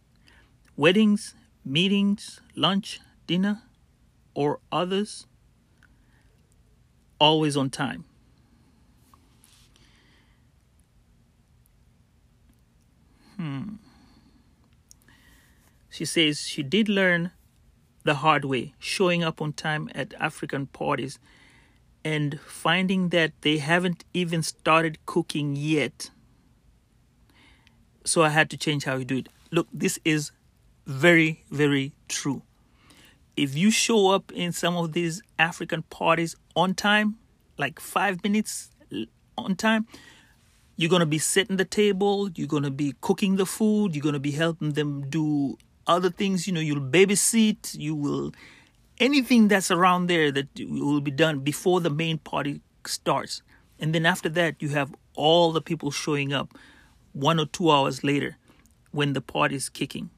Weddings, 0.74 1.34
meetings, 1.66 2.40
lunch, 2.56 3.00
dinner, 3.26 3.62
or 4.34 4.60
others, 4.72 5.26
always 7.18 7.56
on 7.56 7.70
time. 7.70 8.04
Hmm. 13.36 13.74
She 15.90 16.04
says 16.04 16.46
she 16.46 16.62
did 16.62 16.88
learn 16.88 17.30
the 18.04 18.16
hard 18.16 18.44
way, 18.44 18.74
showing 18.78 19.22
up 19.22 19.40
on 19.40 19.52
time 19.52 19.90
at 19.94 20.14
African 20.18 20.66
parties 20.66 21.18
and 22.04 22.40
finding 22.40 23.10
that 23.10 23.32
they 23.42 23.58
haven't 23.58 24.04
even 24.14 24.42
started 24.42 25.04
cooking 25.06 25.56
yet. 25.56 26.10
So 28.04 28.22
I 28.22 28.30
had 28.30 28.48
to 28.50 28.56
change 28.56 28.84
how 28.84 28.96
you 28.96 29.04
do 29.04 29.18
it. 29.18 29.28
Look, 29.50 29.68
this 29.72 29.98
is 30.04 30.32
very, 30.86 31.44
very 31.50 31.92
true. 32.08 32.42
If 33.38 33.56
you 33.56 33.70
show 33.70 34.10
up 34.10 34.32
in 34.32 34.50
some 34.50 34.76
of 34.76 34.92
these 34.92 35.22
African 35.38 35.82
parties 35.82 36.34
on 36.56 36.74
time, 36.74 37.18
like 37.56 37.78
five 37.78 38.22
minutes 38.24 38.70
on 39.36 39.54
time, 39.54 39.86
you're 40.76 40.90
going 40.90 41.00
to 41.00 41.06
be 41.06 41.18
setting 41.18 41.56
the 41.56 41.64
table, 41.64 42.30
you're 42.34 42.48
going 42.48 42.64
to 42.64 42.70
be 42.70 42.94
cooking 43.00 43.36
the 43.36 43.46
food, 43.46 43.94
you're 43.94 44.02
going 44.02 44.14
to 44.14 44.20
be 44.20 44.32
helping 44.32 44.72
them 44.72 45.08
do 45.08 45.56
other 45.86 46.10
things, 46.10 46.48
you 46.48 46.52
know, 46.52 46.60
you'll 46.60 46.80
babysit, 46.80 47.78
you 47.78 47.94
will 47.94 48.32
anything 48.98 49.46
that's 49.46 49.70
around 49.70 50.08
there 50.08 50.32
that 50.32 50.48
will 50.68 51.00
be 51.00 51.12
done 51.12 51.38
before 51.38 51.80
the 51.80 51.90
main 51.90 52.18
party 52.18 52.60
starts. 52.84 53.42
And 53.78 53.94
then 53.94 54.04
after 54.04 54.28
that, 54.30 54.60
you 54.60 54.70
have 54.70 54.92
all 55.14 55.52
the 55.52 55.62
people 55.62 55.92
showing 55.92 56.32
up 56.32 56.58
one 57.12 57.38
or 57.38 57.46
two 57.46 57.70
hours 57.70 58.02
later 58.02 58.36
when 58.90 59.12
the 59.12 59.20
party's 59.20 59.68
kicking. 59.68 60.10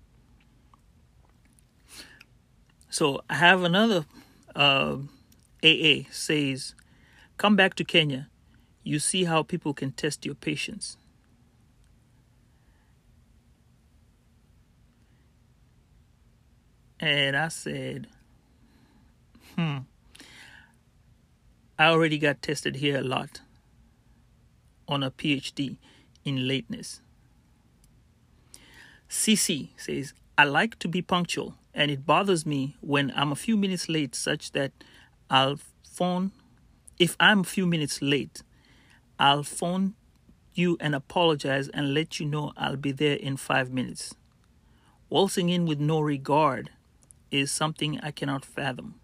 So 2.90 3.22
I 3.30 3.36
have 3.36 3.62
another 3.62 4.04
uh, 4.54 4.96
AA 5.64 6.02
says, 6.10 6.74
come 7.38 7.56
back 7.56 7.74
to 7.76 7.84
Kenya 7.84 8.28
you 8.82 8.98
see 8.98 9.24
how 9.24 9.42
people 9.42 9.74
can 9.74 9.92
test 9.92 10.24
your 10.24 10.34
patience. 10.34 10.96
And 16.98 17.36
I 17.36 17.48
said, 17.48 18.08
hmm, 19.56 19.78
I 21.78 21.86
already 21.86 22.18
got 22.18 22.42
tested 22.42 22.76
here 22.76 22.98
a 22.98 23.02
lot 23.02 23.40
on 24.86 25.02
a 25.02 25.10
PhD 25.10 25.76
in 26.24 26.46
lateness. 26.46 27.00
CC 29.08 29.68
says, 29.76 30.12
I 30.36 30.44
like 30.44 30.78
to 30.80 30.88
be 30.88 31.00
punctual, 31.00 31.54
and 31.74 31.90
it 31.90 32.04
bothers 32.06 32.44
me 32.44 32.76
when 32.80 33.12
I'm 33.14 33.32
a 33.32 33.36
few 33.36 33.56
minutes 33.56 33.88
late, 33.88 34.14
such 34.14 34.52
that 34.52 34.72
I'll 35.28 35.58
phone. 35.82 36.32
If 36.98 37.16
I'm 37.20 37.40
a 37.40 37.44
few 37.44 37.66
minutes 37.66 38.02
late, 38.02 38.42
I'll 39.18 39.42
phone 39.42 39.94
you 40.54 40.76
and 40.80 40.94
apologize 40.94 41.68
and 41.68 41.94
let 41.94 42.18
you 42.18 42.26
know 42.26 42.52
I'll 42.56 42.76
be 42.76 42.92
there 42.92 43.16
in 43.16 43.36
five 43.36 43.70
minutes. 43.70 44.14
Waltzing 45.08 45.48
in 45.48 45.66
with 45.66 45.80
no 45.80 46.00
regard 46.00 46.70
is 47.30 47.50
something 47.50 48.00
I 48.00 48.10
cannot 48.10 48.44
fathom. 48.44 48.96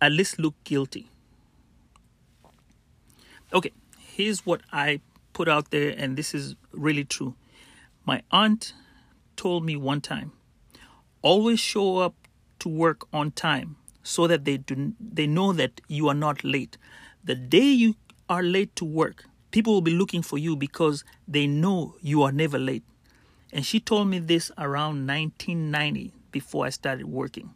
At 0.00 0.12
least 0.12 0.38
look 0.38 0.54
guilty. 0.64 1.10
Okay, 3.52 3.72
here's 3.98 4.44
what 4.44 4.62
I 4.72 5.00
put 5.32 5.48
out 5.48 5.70
there, 5.70 5.94
and 5.96 6.16
this 6.16 6.34
is 6.34 6.56
really 6.72 7.04
true. 7.04 7.34
My 8.04 8.22
aunt 8.30 8.72
told 9.36 9.64
me 9.64 9.76
one 9.76 10.00
time 10.00 10.32
always 11.26 11.58
show 11.58 11.98
up 11.98 12.14
to 12.60 12.68
work 12.68 13.04
on 13.12 13.32
time 13.32 13.74
so 14.04 14.28
that 14.28 14.44
they 14.44 14.56
do 14.56 14.92
they 15.00 15.26
know 15.26 15.52
that 15.52 15.80
you 15.88 16.06
are 16.08 16.14
not 16.14 16.44
late. 16.44 16.78
The 17.24 17.34
day 17.34 17.68
you 17.72 17.96
are 18.28 18.44
late 18.44 18.76
to 18.76 18.84
work, 18.84 19.24
people 19.50 19.74
will 19.74 19.80
be 19.80 19.98
looking 20.02 20.22
for 20.22 20.38
you 20.38 20.54
because 20.54 21.02
they 21.26 21.48
know 21.48 21.96
you 22.00 22.22
are 22.22 22.30
never 22.30 22.60
late. 22.60 22.84
And 23.52 23.66
she 23.66 23.80
told 23.80 24.06
me 24.06 24.20
this 24.20 24.52
around 24.56 25.04
1990 25.08 26.12
before 26.30 26.66
I 26.66 26.70
started 26.70 27.06
working. 27.06 27.50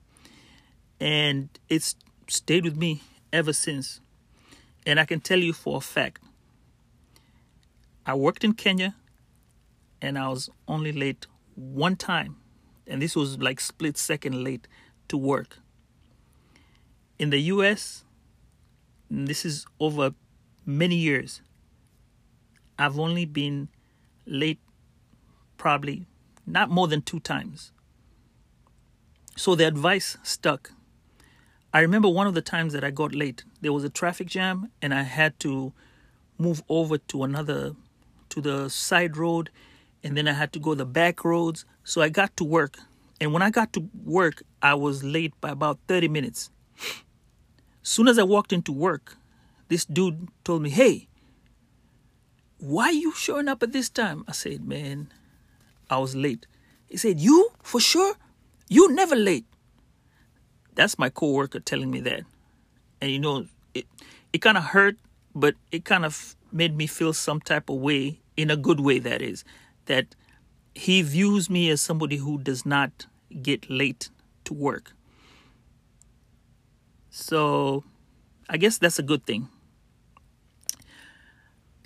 And 0.98 1.48
it's 1.68 1.94
stayed 2.26 2.64
with 2.64 2.76
me 2.76 3.02
ever 3.32 3.52
since. 3.52 4.00
And 4.84 4.98
I 4.98 5.04
can 5.04 5.20
tell 5.20 5.38
you 5.38 5.52
for 5.52 5.76
a 5.76 5.80
fact 5.80 6.20
I 8.04 8.14
worked 8.14 8.42
in 8.42 8.54
Kenya 8.54 8.96
and 10.02 10.18
I 10.18 10.26
was 10.28 10.50
only 10.66 10.90
late 10.90 11.28
one 11.54 11.94
time. 11.94 12.39
And 12.90 13.00
this 13.00 13.16
was 13.16 13.38
like 13.38 13.60
split 13.60 13.96
second 13.96 14.42
late 14.44 14.66
to 15.08 15.16
work. 15.16 15.58
In 17.18 17.30
the 17.30 17.40
US, 17.54 18.04
this 19.10 19.44
is 19.44 19.66
over 19.78 20.14
many 20.66 20.96
years, 20.96 21.42
I've 22.78 22.98
only 22.98 23.26
been 23.26 23.68
late 24.26 24.58
probably 25.56 26.06
not 26.46 26.70
more 26.70 26.88
than 26.88 27.02
two 27.02 27.20
times. 27.20 27.72
So 29.36 29.54
the 29.54 29.66
advice 29.66 30.16
stuck. 30.22 30.72
I 31.72 31.80
remember 31.80 32.08
one 32.08 32.26
of 32.26 32.34
the 32.34 32.42
times 32.42 32.72
that 32.72 32.82
I 32.82 32.90
got 32.90 33.14
late, 33.14 33.44
there 33.60 33.72
was 33.72 33.84
a 33.84 33.90
traffic 33.90 34.26
jam 34.26 34.70
and 34.82 34.92
I 34.92 35.02
had 35.02 35.38
to 35.40 35.72
move 36.38 36.62
over 36.68 36.98
to 36.98 37.22
another 37.22 37.76
to 38.30 38.40
the 38.40 38.68
side 38.68 39.16
road 39.16 39.50
and 40.02 40.16
then 40.16 40.26
I 40.26 40.32
had 40.32 40.52
to 40.54 40.58
go 40.58 40.74
the 40.74 40.86
back 40.86 41.24
roads. 41.24 41.64
So 41.90 42.00
I 42.02 42.08
got 42.08 42.36
to 42.36 42.44
work. 42.44 42.78
And 43.20 43.32
when 43.32 43.42
I 43.42 43.50
got 43.50 43.72
to 43.72 43.82
work, 44.04 44.44
I 44.62 44.74
was 44.74 45.02
late 45.02 45.34
by 45.40 45.50
about 45.50 45.80
30 45.88 46.06
minutes. 46.06 46.48
Soon 47.82 48.06
as 48.06 48.16
I 48.16 48.22
walked 48.22 48.52
into 48.52 48.70
work, 48.70 49.16
this 49.66 49.86
dude 49.86 50.28
told 50.44 50.62
me, 50.62 50.70
Hey, 50.70 51.08
why 52.58 52.84
are 52.84 52.92
you 52.92 53.12
showing 53.14 53.48
up 53.48 53.64
at 53.64 53.72
this 53.72 53.90
time? 53.90 54.24
I 54.28 54.32
said, 54.32 54.62
Man, 54.62 55.10
I 55.90 55.98
was 55.98 56.14
late. 56.14 56.46
He 56.86 56.96
said, 56.96 57.18
You? 57.18 57.50
For 57.60 57.80
sure? 57.80 58.14
You 58.68 58.92
never 58.92 59.16
late. 59.16 59.46
That's 60.76 60.96
my 60.96 61.08
coworker 61.08 61.58
telling 61.58 61.90
me 61.90 61.98
that. 62.02 62.22
And 63.00 63.10
you 63.10 63.18
know, 63.18 63.46
it 63.74 63.86
it 64.32 64.38
kind 64.38 64.56
of 64.56 64.62
hurt, 64.62 64.94
but 65.34 65.56
it 65.72 65.84
kind 65.84 66.04
of 66.04 66.36
made 66.52 66.76
me 66.76 66.86
feel 66.86 67.12
some 67.12 67.40
type 67.40 67.68
of 67.68 67.78
way 67.78 68.20
in 68.36 68.48
a 68.48 68.56
good 68.56 68.78
way 68.78 69.00
that 69.00 69.20
is 69.22 69.42
that 69.86 70.14
he 70.74 71.02
views 71.02 71.50
me 71.50 71.70
as 71.70 71.80
somebody 71.80 72.16
who 72.16 72.38
does 72.38 72.64
not 72.64 73.06
get 73.42 73.70
late 73.70 74.10
to 74.44 74.54
work. 74.54 74.92
So 77.10 77.84
I 78.48 78.56
guess 78.56 78.78
that's 78.78 78.98
a 78.98 79.02
good 79.02 79.26
thing. 79.26 79.48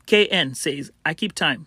KN 0.06 0.54
says, 0.54 0.90
I 1.04 1.14
keep 1.14 1.34
time. 1.34 1.66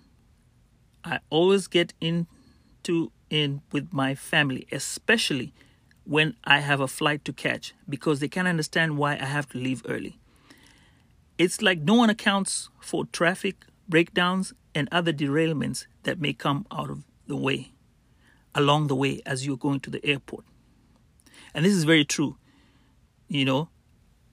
I 1.03 1.19
always 1.30 1.67
get 1.67 1.93
into 1.99 3.12
in 3.30 3.62
with 3.71 3.91
my 3.91 4.15
family, 4.15 4.67
especially 4.71 5.53
when 6.06 6.36
I 6.43 6.60
have 6.60 6.80
a 6.80 6.88
flight 6.88 7.25
to 7.25 7.34
catch 7.34 7.73
because 7.89 8.19
they 8.19 8.27
can't 8.27 8.47
understand 8.47 8.97
why 8.97 9.13
I 9.13 9.25
have 9.25 9.49
to 9.49 9.58
leave 9.58 9.84
early. 9.88 10.17
It's 11.38 11.62
like 11.62 11.80
no 11.80 11.95
one 11.95 12.10
accounts 12.10 12.69
for 12.80 13.06
traffic 13.06 13.56
breakdowns 13.89 14.53
and 14.73 14.88
other 14.91 15.12
derailments 15.12 15.86
that 16.03 16.19
may 16.19 16.34
come 16.34 16.65
out 16.71 16.89
of 16.89 17.03
the 17.28 17.36
way 17.36 17.72
along 18.58 18.88
the 18.88 18.96
way 18.96 19.22
as 19.26 19.46
you're 19.46 19.58
going 19.58 19.80
to 19.82 19.90
the 19.90 20.04
airport. 20.06 20.44
And 21.54 21.63
this 21.63 21.74
is 21.74 21.84
very 21.84 22.04
true. 22.04 22.36
You 23.28 23.46
know, 23.46 23.70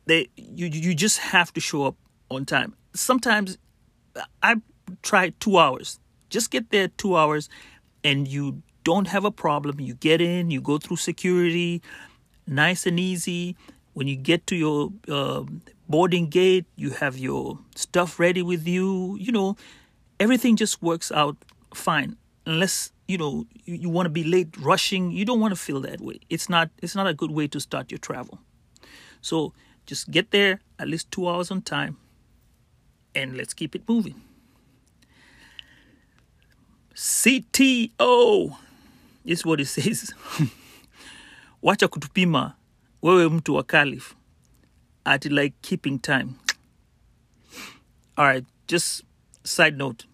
they 0.07 0.28
you 0.37 0.66
you 0.66 0.94
just 0.94 1.18
have 1.18 1.52
to 1.52 1.61
show 1.61 1.85
up 1.85 1.96
on 2.30 2.44
time. 2.44 2.74
Sometimes 2.94 3.59
I 4.42 4.57
try 5.02 5.30
2 5.40 5.59
hours. 5.59 5.98
Just 6.30 6.50
get 6.50 6.70
there 6.70 6.88
2 6.88 7.16
hours 7.16 7.48
and 8.02 8.26
you 8.26 8.62
don't 8.85 9.09
have 9.09 9.24
a 9.24 9.30
problem. 9.30 9.80
You 9.80 9.94
get 9.94 10.20
in, 10.20 10.50
you 10.50 10.61
go 10.61 10.78
through 10.78 10.96
security, 10.96 11.83
nice 12.46 12.87
and 12.87 13.00
easy. 13.00 13.57
When 13.94 14.09
you 14.09 14.16
get 14.16 14.46
to 14.48 14.57
your 14.57 14.92
uh, 15.09 15.44
boarding 15.88 16.28
gate, 16.28 16.66
you 16.76 16.90
have 16.90 17.18
your 17.18 17.59
stuff 17.74 18.18
ready 18.18 18.42
with 18.42 18.66
you. 18.66 19.16
You 19.20 19.33
know, 19.33 19.57
everything 20.20 20.57
just 20.57 20.83
works 20.83 21.11
out 21.12 21.37
fine 21.74 22.16
unless 22.46 22.92
you 23.09 23.18
know 23.18 23.46
you, 23.64 23.74
you 23.76 23.88
want 23.88 24.07
to 24.07 24.11
be 24.11 24.24
late 24.24 24.57
rushing 24.59 25.11
you 25.11 25.24
don't 25.24 25.40
want 25.40 25.52
to 25.52 25.61
feel 25.61 25.80
that 25.80 26.00
way. 26.00 26.20
It's 26.30 26.48
not 26.48 26.70
it's 26.83 26.94
not 26.94 27.07
a 27.07 27.14
good 27.14 27.30
way 27.30 27.46
to 27.48 27.61
start 27.61 27.90
your 27.90 27.98
travel. 27.98 28.38
So 29.20 29.52
just 29.87 30.11
get 30.11 30.30
there 30.30 30.61
at 30.78 30.88
least 30.88 31.11
two 31.11 31.28
hours 31.28 31.50
on 31.50 31.62
time 31.62 31.96
and 33.14 33.37
let's 33.37 33.54
keep 33.54 33.74
it 33.74 33.88
moving. 33.88 34.20
Cto 36.94 38.57
is 39.24 39.44
what 39.44 39.61
it 39.61 39.66
says. 39.66 40.14
Wacha 41.62 41.88
kutupima 41.88 42.54
wewe 43.02 43.28
mtu 43.28 43.54
wa 43.54 43.62
caliph 43.62 44.14
at 45.04 45.24
like 45.24 45.54
keeping 45.62 45.98
time. 45.98 46.35
All 48.16 48.26
right 48.26 48.44
just 48.66 49.02
side 49.44 49.76
note 49.76 50.07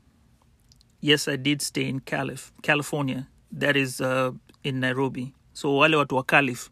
yes, 1.00 1.28
I 1.28 1.36
did 1.36 1.62
stay 1.62 1.88
in 1.88 2.00
Calif, 2.00 2.52
California. 2.62 3.28
That 3.52 3.76
is 3.76 4.00
uh, 4.00 4.32
in 4.62 4.80
Nairobi. 4.80 5.34
So 5.52 5.76
wale 5.76 5.96
watu 5.96 6.12
wa 6.12 6.22
Calif, 6.22 6.70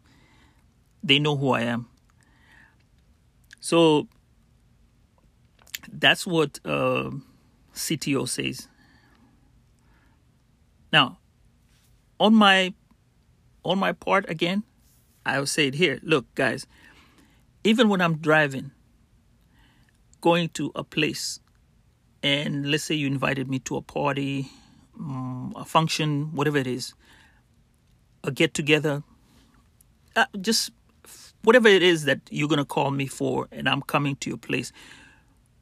they 1.03 1.19
know 1.19 1.35
who 1.35 1.51
I 1.51 1.61
am. 1.61 1.87
So 3.59 4.07
that's 5.91 6.25
what 6.25 6.59
uh, 6.65 7.11
CTO 7.73 8.27
says. 8.27 8.67
Now, 10.91 11.17
on 12.19 12.33
my 12.33 12.73
on 13.63 13.77
my 13.77 13.91
part 13.91 14.29
again, 14.29 14.63
I'll 15.25 15.45
say 15.45 15.67
it 15.67 15.75
here. 15.75 15.99
Look, 16.01 16.33
guys, 16.35 16.65
even 17.63 17.89
when 17.89 18.01
I'm 18.01 18.17
driving, 18.17 18.71
going 20.21 20.49
to 20.49 20.71
a 20.75 20.83
place 20.83 21.39
and 22.23 22.69
let's 22.69 22.83
say 22.83 22.95
you 22.95 23.07
invited 23.07 23.49
me 23.49 23.59
to 23.59 23.77
a 23.77 23.81
party, 23.81 24.49
um, 24.99 25.53
a 25.55 25.63
function, 25.63 26.33
whatever 26.35 26.57
it 26.57 26.67
is, 26.67 26.93
a 28.23 28.31
get 28.31 28.53
together, 28.53 29.03
uh, 30.15 30.25
just 30.41 30.71
whatever 31.43 31.67
it 31.67 31.81
is 31.81 32.05
that 32.05 32.19
you're 32.29 32.49
going 32.49 32.59
to 32.59 32.65
call 32.65 32.91
me 32.91 33.07
for, 33.07 33.47
and 33.51 33.69
I'm 33.69 33.81
coming 33.81 34.15
to 34.17 34.29
your 34.29 34.37
place. 34.37 34.71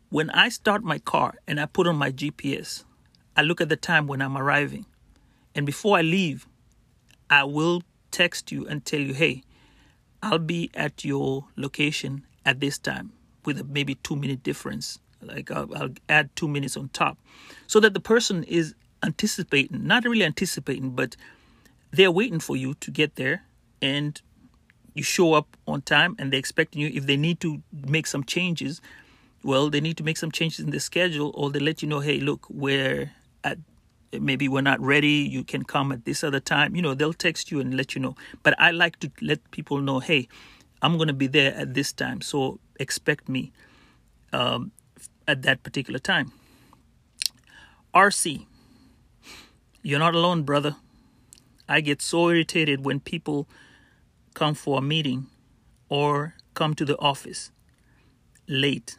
When 0.10 0.30
I 0.32 0.50
start 0.50 0.84
my 0.84 1.00
car 1.00 1.36
and 1.48 1.60
I 1.60 1.65
put 1.65 1.86
on 1.86 1.98
my 1.98 2.12
GPS, 2.12 2.84
I 3.36 3.41
look 3.41 3.62
at 3.62 3.70
the 3.70 3.76
time 3.76 4.08
when 4.08 4.22
I'm 4.22 4.38
arriving. 4.38 4.86
And 5.54 5.65
before 5.65 5.98
I 5.98 6.02
leave, 6.02 6.48
I 7.30 7.43
will 7.43 7.84
text 8.10 8.52
you 8.52 8.65
and 8.67 8.86
tell 8.86 9.00
you, 9.00 9.13
hey, 9.13 9.43
I'll 10.24 10.39
be 10.39 10.72
at 10.74 11.06
your 11.06 11.46
location 11.56 12.26
at 12.46 12.60
this 12.60 12.80
time 12.80 13.12
with 13.46 13.60
a 13.60 13.63
maybe 13.63 13.96
two 13.96 14.15
minute 14.15 14.41
difference 14.43 15.00
like 15.28 15.52
I'll, 15.52 15.74
I'll, 15.76 15.90
add 16.10 16.30
two 16.36 16.48
minutes 16.48 16.78
on 16.78 16.90
top. 16.90 17.18
So 17.68 17.80
that 17.80 17.94
the 17.94 18.00
person 18.00 18.44
is 18.44 18.74
anticipating 19.04 19.86
not 19.86 20.04
really 20.06 20.24
anticipating 20.24 20.90
but 20.90 21.16
they're 21.92 22.12
waiting 22.12 22.40
for 22.40 22.56
you 22.56 22.74
to 22.76 22.90
get 22.90 23.16
there 23.16 23.44
and 23.80 24.20
you 24.96 25.04
show 25.04 25.34
up 25.34 25.56
on 25.68 25.82
time 25.84 26.16
and 26.18 26.34
they're 26.34 26.40
expecting 26.40 26.82
you. 26.82 26.90
If 26.94 27.06
they 27.06 27.18
need 27.18 27.40
to 27.42 27.62
make 27.72 28.08
some 28.08 28.24
changes 28.24 28.82
well 29.44 29.70
they 29.70 29.82
need 29.82 29.98
to 29.98 30.04
make 30.04 30.18
some 30.18 30.32
changes 30.32 30.60
in 30.60 30.72
the 30.72 30.80
schedule 30.80 31.32
or 31.36 31.52
they 31.52 31.60
let 31.60 31.82
you 31.82 31.88
know 31.88 32.00
hey 32.00 32.20
look 32.20 32.48
we're 32.50 33.12
at 33.44 33.60
maybe 34.20 34.48
we're 34.48 34.62
not 34.62 34.80
ready. 34.80 35.28
You 35.30 35.44
can 35.44 35.63
come 35.63 35.92
at 35.92 36.06
this 36.06 36.24
other 36.24 36.40
time. 36.40 36.76
You 36.76 36.82
know 36.82 36.94
they'll 36.94 37.13
text 37.13 37.52
you 37.52 37.60
and 37.60 37.76
let 37.76 37.94
you 37.94 38.02
know. 38.02 38.16
But 38.44 38.56
i 38.60 38.72
like 38.72 39.00
to 39.00 39.12
let 39.22 39.52
people 39.52 39.80
know 39.80 40.00
hey 40.00 40.28
i'm 40.82 40.96
going 40.98 41.08
to 41.08 41.13
be 41.13 41.28
there 41.28 41.54
at 41.56 41.74
this 41.74 41.92
time 41.92 42.22
so 42.22 42.60
expect 42.80 43.30
me. 43.30 43.52
Um, 44.34 44.72
at 45.28 45.42
that 45.44 45.63
particular 45.63 46.00
time. 46.00 46.32
RC, 47.94 48.46
you're 49.82 50.00
not 50.00 50.16
alone, 50.16 50.44
brother. 50.44 50.76
I 51.68 51.82
get 51.82 52.02
so 52.02 52.30
irritated 52.30 52.86
when 52.86 53.00
people 53.00 53.48
come 54.34 54.54
for 54.54 54.80
a 54.80 54.82
meeting 54.82 55.28
or 55.90 56.36
come 56.54 56.73
to 56.75 56.86
the 56.86 56.98
office 57.00 57.52
late. 58.48 58.98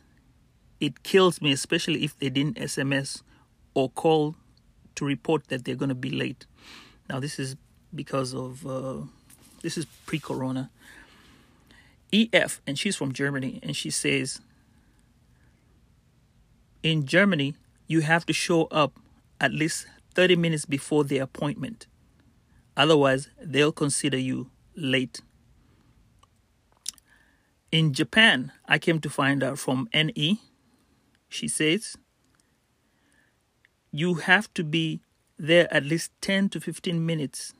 It 0.80 1.02
kills 1.02 1.40
me, 1.40 1.52
especially 1.52 2.04
if 2.04 2.18
they 2.18 2.28
didn't 2.28 2.56
SMS 2.56 3.22
or 3.74 3.88
call 3.90 4.36
to 4.96 5.04
report 5.04 5.48
that 5.48 5.64
they're 5.64 5.76
going 5.76 5.88
to 5.88 5.94
be 5.94 6.10
late. 6.10 6.46
Now, 7.08 7.20
this 7.20 7.38
is 7.38 7.56
because 7.94 8.34
of, 8.34 8.66
uh, 8.66 9.02
this 9.62 9.78
is 9.78 9.86
pre 10.06 10.18
corona. 10.18 10.70
EF, 12.12 12.60
and 12.66 12.78
she's 12.78 12.96
from 12.96 13.12
Germany, 13.12 13.60
and 13.62 13.76
she 13.76 13.90
says, 13.90 14.40
in 16.82 17.06
Germany, 17.06 17.54
you 17.86 18.00
have 18.00 18.26
to 18.26 18.32
show 18.32 18.64
up 18.66 18.98
at 19.40 19.52
least 19.52 19.86
30 20.14 20.36
minutes 20.36 20.64
before 20.64 21.04
the 21.04 21.18
appointment. 21.18 21.86
Otherwise, 22.76 23.28
they'll 23.42 23.72
consider 23.72 24.18
you 24.18 24.50
late. 24.76 25.20
In 27.70 27.92
Japan, 27.92 28.52
I 28.66 28.78
came 28.78 29.00
to 29.00 29.10
find 29.10 29.42
out 29.42 29.58
from 29.58 29.88
NE, 29.92 30.40
she 31.28 31.48
says, 31.48 31.96
you 33.90 34.14
have 34.14 34.52
to 34.54 34.64
be 34.64 35.00
there 35.38 35.72
at 35.72 35.84
least 35.84 36.12
10 36.20 36.48
to 36.50 36.60
15 36.60 37.04
minutes 37.04 37.54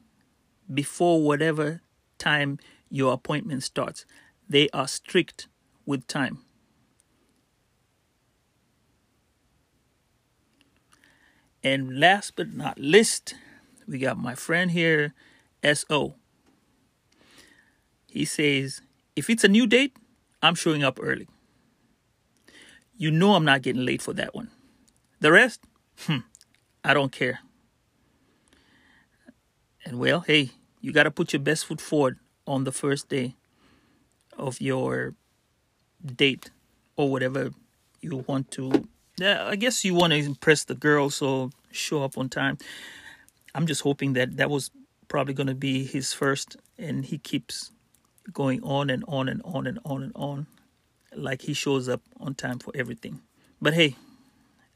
before 0.73 1.23
whatever 1.23 1.81
time 2.19 2.59
your 2.91 3.13
appointment 3.13 3.63
starts. 3.63 4.05
They 4.49 4.69
are 4.73 4.89
strict 4.89 5.49
with 5.87 6.07
time. 6.07 6.45
And 11.63 11.99
last 11.99 12.37
but 12.37 12.55
not 12.55 12.79
least, 12.79 13.35
we 13.87 13.99
got 13.99 14.17
my 14.19 14.35
friend 14.35 14.71
here, 14.71 15.15
SO. 15.65 16.15
He 18.07 18.25
says, 18.25 18.81
if 19.17 19.29
it's 19.29 19.45
a 19.45 19.49
new 19.49 19.67
date, 19.67 19.97
I'm 20.43 20.55
showing 20.55 20.85
up 20.85 20.99
early. 21.03 21.29
You 22.97 23.11
know 23.11 23.35
I'm 23.35 23.45
not 23.45 23.63
getting 23.63 23.85
late 23.85 24.03
for 24.03 24.13
that 24.15 24.35
one. 24.35 24.51
The 25.21 25.33
rest, 25.33 25.61
hmm, 26.01 26.19
I 26.85 26.95
don't 26.95 27.13
care. 27.13 27.41
And 29.85 29.99
well, 29.99 30.21
hey, 30.21 30.51
you 30.81 30.93
got 30.93 31.05
to 31.05 31.11
put 31.11 31.33
your 31.33 31.41
best 31.41 31.67
foot 31.67 31.81
forward 31.81 32.19
on 32.47 32.65
the 32.65 32.73
first 32.73 33.09
day 33.09 33.35
of 34.37 34.61
your 34.61 35.15
date 36.05 36.51
or 36.97 37.11
whatever 37.11 37.51
you 38.01 38.25
want 38.27 38.51
to. 38.53 38.89
I 39.21 39.57
guess 39.57 39.85
you 39.85 39.95
want 39.95 40.13
to 40.13 40.19
impress 40.19 40.65
the 40.65 40.75
girl, 40.75 41.11
so 41.11 41.51
show 41.73 42.03
up 42.05 42.17
on 42.17 42.29
time. 42.29 42.59
I'm 43.55 43.67
just 43.67 43.83
hoping 43.83 44.13
that 44.13 44.37
that 44.37 44.51
was 44.51 44.71
probably 45.09 45.35
going 45.35 45.49
to 45.49 45.55
be 45.55 45.85
his 45.85 46.13
first, 46.13 46.57
and 46.79 47.05
he 47.05 47.19
keeps 47.19 47.73
going 48.33 48.63
on 48.63 48.91
and 48.91 49.05
on 49.09 49.29
and 49.29 49.41
on 49.45 49.67
and 49.67 49.79
on 49.85 50.03
and 50.03 50.13
on, 50.15 50.47
like 51.15 51.43
he 51.43 51.55
shows 51.55 51.89
up 51.89 52.03
on 52.21 52.35
time 52.35 52.59
for 52.59 52.73
everything. 52.77 53.21
But 53.61 53.75
hey, 53.75 53.97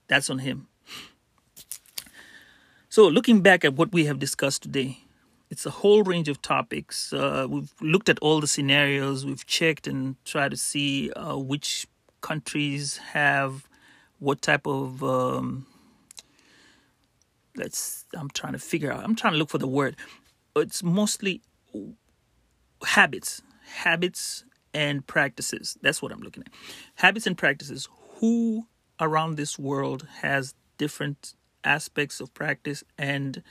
that's 0.08 0.30
on 0.30 0.40
him. 0.40 0.66
So, 2.88 3.06
looking 3.08 3.40
back 3.40 3.64
at 3.64 3.74
what 3.74 3.92
we 3.92 4.04
have 4.06 4.18
discussed 4.18 4.62
today, 4.62 4.98
it's 5.50 5.64
a 5.64 5.70
whole 5.70 6.02
range 6.02 6.28
of 6.28 6.42
topics. 6.42 7.12
Uh, 7.12 7.46
we've 7.48 7.72
looked 7.80 8.08
at 8.08 8.18
all 8.18 8.40
the 8.40 8.46
scenarios, 8.46 9.24
we've 9.24 9.46
checked 9.46 9.86
and 9.86 10.16
tried 10.24 10.50
to 10.50 10.56
see 10.56 11.12
uh, 11.12 11.36
which 11.36 11.86
countries 12.20 12.96
have 13.12 13.66
what 14.22 14.40
type 14.40 14.66
of. 14.66 15.02
Um, 15.02 15.66
let's. 17.56 18.06
I'm 18.14 18.30
trying 18.30 18.52
to 18.52 18.58
figure 18.58 18.92
out. 18.92 19.02
I'm 19.04 19.16
trying 19.16 19.32
to 19.32 19.38
look 19.38 19.50
for 19.50 19.58
the 19.58 19.66
word. 19.66 19.96
It's 20.54 20.82
mostly 20.82 21.42
habits, 22.84 23.42
habits 23.66 24.44
and 24.72 25.06
practices. 25.06 25.76
That's 25.82 26.00
what 26.00 26.12
I'm 26.12 26.20
looking 26.20 26.44
at. 26.44 26.52
Habits 26.94 27.26
and 27.26 27.36
practices. 27.36 27.88
Who 28.20 28.68
around 29.00 29.36
this 29.36 29.58
world 29.58 30.06
has 30.20 30.54
different 30.78 31.34
aspects 31.64 32.20
of 32.20 32.32
practice 32.34 32.84
and 32.96 33.42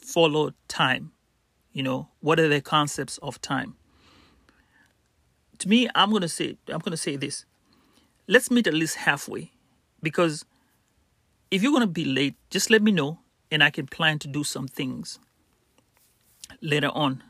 follow 0.00 0.52
time. 0.68 1.12
You 1.72 1.82
know, 1.82 2.08
what 2.20 2.40
are 2.40 2.48
the 2.48 2.62
concepts 2.62 3.18
of 3.18 3.40
time? 3.42 3.76
To 5.58 5.68
me, 5.68 5.88
I'm 5.94 6.10
gonna 6.10 6.28
say 6.28 6.56
I'm 6.68 6.78
gonna 6.78 6.96
say 6.96 7.16
this. 7.16 7.44
Let's 8.26 8.50
meet 8.50 8.66
at 8.66 8.74
least 8.74 8.96
halfway. 8.96 9.52
Because 10.06 10.44
if 11.50 11.64
you're 11.64 11.72
gonna 11.72 11.88
be 11.88 12.04
late, 12.04 12.36
just 12.48 12.70
let 12.70 12.80
me 12.80 12.92
know 12.92 13.18
and 13.50 13.60
I 13.60 13.70
can 13.70 13.88
plan 13.88 14.20
to 14.20 14.28
do 14.28 14.44
some 14.44 14.68
things 14.68 15.18
later 16.60 16.90
on. 16.94 17.24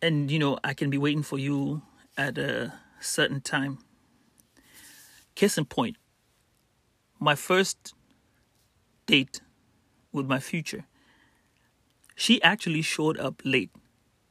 And 0.00 0.30
you 0.30 0.38
know, 0.38 0.60
I 0.62 0.74
can 0.74 0.90
be 0.90 0.96
waiting 0.96 1.24
for 1.24 1.40
you 1.40 1.82
at 2.16 2.38
a 2.38 2.72
certain 3.00 3.40
time. 3.40 3.78
Case 5.34 5.58
in 5.58 5.64
point, 5.64 5.96
my 7.18 7.34
first 7.34 7.92
date 9.06 9.40
with 10.12 10.26
my 10.26 10.38
future, 10.38 10.84
she 12.14 12.40
actually 12.44 12.82
showed 12.82 13.18
up 13.18 13.42
late 13.44 13.72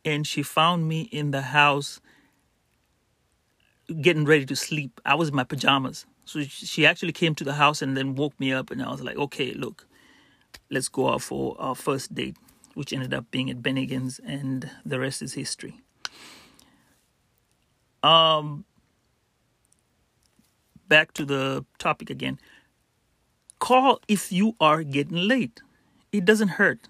and 0.06 0.26
she 0.26 0.42
found 0.42 0.88
me 0.88 1.02
in 1.12 1.32
the 1.32 1.42
house 1.42 2.00
getting 4.02 4.26
ready 4.26 4.46
to 4.46 4.56
sleep. 4.56 5.02
I 5.06 5.16
was 5.16 5.30
in 5.30 5.36
my 5.36 5.44
pajamas. 5.44 6.06
So 6.26 6.42
she 6.44 6.86
actually 6.86 7.12
came 7.12 7.36
to 7.36 7.44
the 7.44 7.54
house 7.54 7.82
and 7.82 7.98
then 7.98 8.16
woke 8.16 8.40
me 8.40 8.54
up, 8.54 8.72
and 8.72 8.82
I 8.82 8.90
was 8.90 9.02
like, 9.02 9.18
okay, 9.18 9.54
look, 9.54 9.88
let's 10.70 10.88
go 10.88 11.10
out 11.10 11.22
for 11.22 11.56
our 11.60 11.76
first 11.76 12.14
date, 12.14 12.38
which 12.74 12.94
ended 12.94 13.14
up 13.14 13.30
being 13.32 13.50
at 13.50 13.62
Bennigan's, 13.62 14.20
and 14.24 14.70
the 14.86 15.00
rest 15.00 15.22
is 15.22 15.34
history. 15.34 15.82
Um, 18.04 18.66
back 20.88 21.14
to 21.14 21.26
the 21.26 21.66
topic 21.78 22.10
again. 22.10 22.40
Call 23.60 24.00
if 24.08 24.32
you 24.32 24.56
are 24.60 24.84
getting 24.84 25.18
late. 25.18 25.62
It 26.12 26.26
doesn't 26.26 26.50
hurt. 26.50 26.88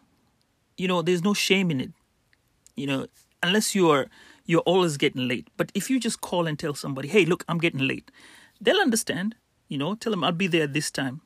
You 0.78 0.88
know, 0.88 1.02
there's 1.02 1.24
no 1.24 1.34
shame 1.34 1.70
in 1.70 1.82
it. 1.82 1.92
You 2.76 2.88
know, 2.88 3.08
unless 3.44 3.76
you're 3.76 4.08
you're 4.46 4.62
always 4.62 4.98
getting 4.98 5.28
late. 5.28 5.50
But 5.58 5.72
if 5.74 5.90
you 5.90 6.00
just 6.00 6.22
call 6.22 6.48
and 6.48 6.58
tell 6.58 6.74
somebody, 6.74 7.08
"Hey, 7.08 7.26
look, 7.26 7.44
I'm 7.48 7.58
getting 7.58 7.88
late," 7.88 8.12
they'll 8.60 8.78
understand. 8.78 9.36
You 9.68 9.78
know, 9.78 9.96
tell 9.96 10.12
them 10.12 10.24
I'll 10.24 10.32
be 10.32 10.48
there 10.48 10.68
this 10.68 10.92
time. 10.92 11.22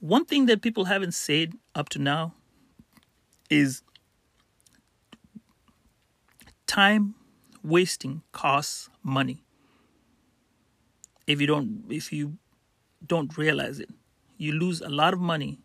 One 0.00 0.24
thing 0.24 0.46
that 0.46 0.62
people 0.62 0.86
haven't 0.86 1.12
said 1.12 1.54
up 1.74 1.88
to 1.90 1.98
now 1.98 2.34
is 3.50 3.82
time 6.66 7.14
wasting 7.62 8.22
costs 8.32 8.88
money. 9.02 9.42
If 11.26 11.40
you 11.40 11.46
don't 11.46 11.84
if 11.88 12.12
you 12.12 12.38
don't 13.06 13.36
realize 13.36 13.78
it. 13.78 13.90
You 14.38 14.52
lose 14.52 14.80
a 14.80 14.88
lot 14.88 15.14
of 15.14 15.20
money 15.20 15.58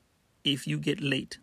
if 0.44 0.68
you 0.68 0.78
get 0.78 1.02
late. 1.02 1.40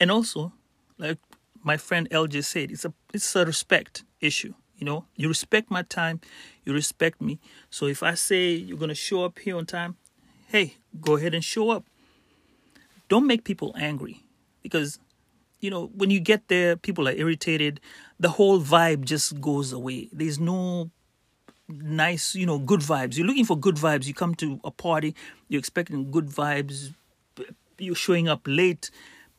And 0.00 0.10
also, 0.10 0.52
like 0.98 1.18
my 1.66 1.76
friend 1.76 2.08
LJ 2.10 2.44
said, 2.44 2.70
it's 2.70 2.84
a 2.84 2.94
it's 3.12 3.34
a 3.34 3.44
respect 3.44 4.04
issue. 4.20 4.54
You 4.76 4.84
know, 4.86 5.06
you 5.16 5.26
respect 5.26 5.68
my 5.68 5.82
time, 5.82 6.20
you 6.64 6.72
respect 6.72 7.20
me. 7.20 7.40
So 7.70 7.86
if 7.86 8.04
I 8.04 8.14
say 8.14 8.52
you're 8.52 8.78
gonna 8.78 8.94
show 8.94 9.24
up 9.24 9.40
here 9.40 9.56
on 9.56 9.66
time, 9.66 9.96
hey, 10.46 10.76
go 11.00 11.16
ahead 11.16 11.34
and 11.34 11.42
show 11.42 11.70
up. 11.70 11.84
Don't 13.08 13.26
make 13.26 13.42
people 13.42 13.74
angry 13.76 14.22
because 14.62 15.00
you 15.60 15.68
know 15.70 15.90
when 15.92 16.10
you 16.10 16.20
get 16.20 16.46
there, 16.46 16.76
people 16.76 17.08
are 17.08 17.12
irritated. 17.12 17.80
The 18.20 18.28
whole 18.28 18.60
vibe 18.60 19.04
just 19.04 19.40
goes 19.40 19.72
away. 19.72 20.08
There's 20.12 20.38
no 20.38 20.90
nice, 21.68 22.36
you 22.36 22.46
know, 22.46 22.60
good 22.60 22.80
vibes. 22.80 23.16
You're 23.16 23.26
looking 23.26 23.44
for 23.44 23.58
good 23.58 23.74
vibes. 23.74 24.06
You 24.06 24.14
come 24.14 24.36
to 24.36 24.60
a 24.62 24.70
party, 24.70 25.16
you're 25.48 25.58
expecting 25.58 26.12
good 26.12 26.28
vibes. 26.28 26.94
You're 27.76 27.96
showing 27.96 28.28
up 28.28 28.42
late. 28.46 28.92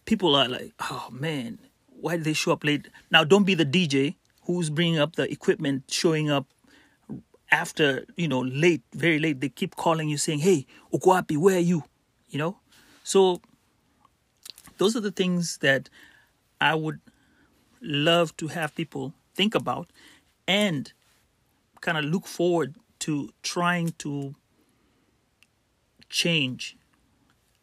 People 0.04 0.36
are 0.36 0.50
like, 0.50 0.74
oh 0.82 1.08
man, 1.12 1.60
why 2.00 2.18
did 2.18 2.26
they 2.26 2.34
show 2.34 2.52
up 2.52 2.64
late? 2.64 2.88
Now, 3.12 3.24
don't 3.24 3.44
be 3.44 3.56
the 3.56 3.66
DJ 3.66 4.16
who's 4.44 4.70
bringing 4.70 5.00
up 5.00 5.16
the 5.16 5.30
equipment, 5.32 5.84
showing 5.90 6.30
up 6.30 6.48
after, 7.52 8.06
you 8.16 8.28
know, 8.28 8.42
late, 8.42 8.84
very 8.94 9.20
late. 9.20 9.42
They 9.42 9.50
keep 9.50 9.76
calling 9.76 10.10
you 10.10 10.18
saying, 10.18 10.40
hey, 10.40 10.66
Ukwapi, 10.94 11.38
where 11.38 11.58
are 11.58 11.60
you? 11.60 11.84
You 12.30 12.40
know? 12.40 12.60
So, 13.04 13.42
those 14.78 14.96
are 14.96 15.00
the 15.02 15.12
things 15.12 15.58
that 15.60 15.90
I 16.62 16.76
would 16.76 17.00
love 17.82 18.36
to 18.38 18.48
have 18.48 18.76
people 18.76 19.14
think 19.34 19.56
about 19.56 19.92
and 20.48 20.92
kind 21.82 21.98
of 21.98 22.06
look 22.06 22.28
forward 22.28 22.76
to 23.00 23.30
trying 23.44 23.94
to 24.00 24.36
change. 26.10 26.78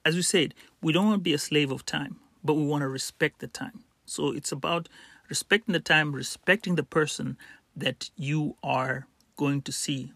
As 0.05 0.15
we 0.15 0.23
said, 0.23 0.55
we 0.83 0.93
don't 0.93 1.07
want 1.07 1.17
to 1.17 1.23
be 1.23 1.33
a 1.33 1.39
slave 1.39 1.71
of 1.71 1.85
time, 1.87 2.17
but 2.43 2.55
we 2.55 2.65
want 2.65 2.83
to 2.83 2.89
respect 2.89 3.41
the 3.41 3.49
time. 3.49 3.84
So 4.05 4.33
it's 4.33 4.53
about 4.53 4.89
respecting 5.29 5.73
the 5.73 5.81
time, 5.81 6.13
respecting 6.15 6.75
the 6.75 6.83
person 6.83 7.37
that 7.77 8.11
you 8.17 8.57
are 8.63 9.07
going 9.37 9.63
to 9.63 9.73
see, 9.73 10.13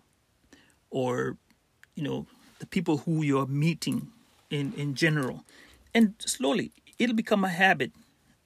or 0.91 1.37
you 1.95 2.03
know, 2.03 2.27
the 2.61 2.67
people 2.67 2.99
who 2.99 3.23
you're 3.23 3.47
meeting 3.47 4.09
in, 4.51 4.73
in 4.75 4.95
general. 4.95 5.45
And 5.95 6.15
slowly 6.19 6.73
it'll 6.99 7.17
become 7.17 7.45
a 7.45 7.49
habit. 7.49 7.93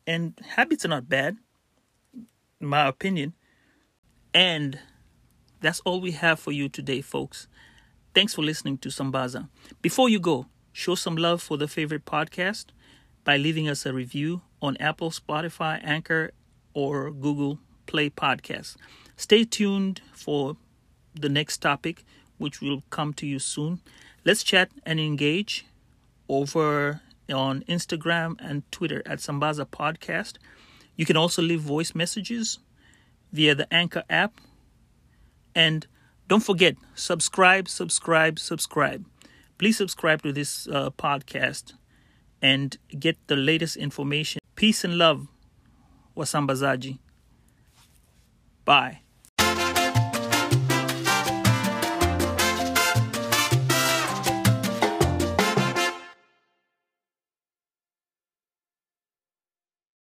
And 0.06 0.38
habits 0.56 0.84
are 0.84 0.88
not 0.88 1.08
bad, 1.08 1.36
in 2.60 2.66
my 2.66 2.86
opinion. 2.86 3.34
And 4.34 4.78
that's 5.60 5.80
all 5.80 6.00
we 6.00 6.12
have 6.12 6.40
for 6.40 6.52
you 6.52 6.68
today, 6.68 7.02
folks. 7.02 7.46
Thanks 8.14 8.34
for 8.34 8.42
listening 8.42 8.78
to 8.78 8.88
Sambaza. 8.88 9.48
Before 9.80 10.08
you 10.08 10.18
go, 10.18 10.46
show 10.72 10.94
some 10.94 11.16
love 11.16 11.42
for 11.42 11.56
the 11.56 11.68
favorite 11.68 12.04
podcast 12.04 12.66
by 13.24 13.36
leaving 13.36 13.68
us 13.68 13.86
a 13.86 13.92
review 13.92 14.42
on 14.62 14.76
Apple, 14.78 15.10
Spotify, 15.10 15.80
Anchor, 15.82 16.30
or 16.72 17.10
Google 17.10 17.58
Play 17.86 18.08
Podcasts. 18.08 18.76
Stay 19.16 19.44
tuned 19.44 20.00
for 20.14 20.56
the 21.14 21.28
next 21.28 21.58
topic, 21.58 22.04
which 22.38 22.62
will 22.62 22.82
come 22.88 23.12
to 23.14 23.26
you 23.26 23.38
soon. 23.38 23.80
Let's 24.24 24.42
chat 24.42 24.70
and 24.86 24.98
engage 24.98 25.66
over 26.28 27.02
on 27.30 27.62
Instagram 27.68 28.36
and 28.38 28.62
Twitter 28.72 29.02
at 29.04 29.18
Sambaza 29.18 29.66
Podcast. 29.66 30.38
You 30.96 31.04
can 31.04 31.16
also 31.16 31.42
leave 31.42 31.60
voice 31.60 31.94
messages 31.94 32.58
via 33.32 33.54
the 33.54 33.72
Anchor 33.72 34.04
app 34.08 34.40
and 35.54 35.86
don't 36.28 36.42
forget, 36.42 36.76
subscribe, 36.94 37.68
subscribe, 37.68 38.38
subscribe. 38.38 39.04
Please 39.58 39.76
subscribe 39.76 40.22
to 40.22 40.32
this 40.32 40.66
uh, 40.66 40.90
podcast 40.90 41.74
and 42.40 42.76
get 42.98 43.16
the 43.26 43.36
latest 43.36 43.76
information. 43.76 44.41
Peace 44.62 44.84
and 44.84 44.96
love. 44.96 45.26
Wasambazaji. 46.16 47.00
Bye. 48.64 49.01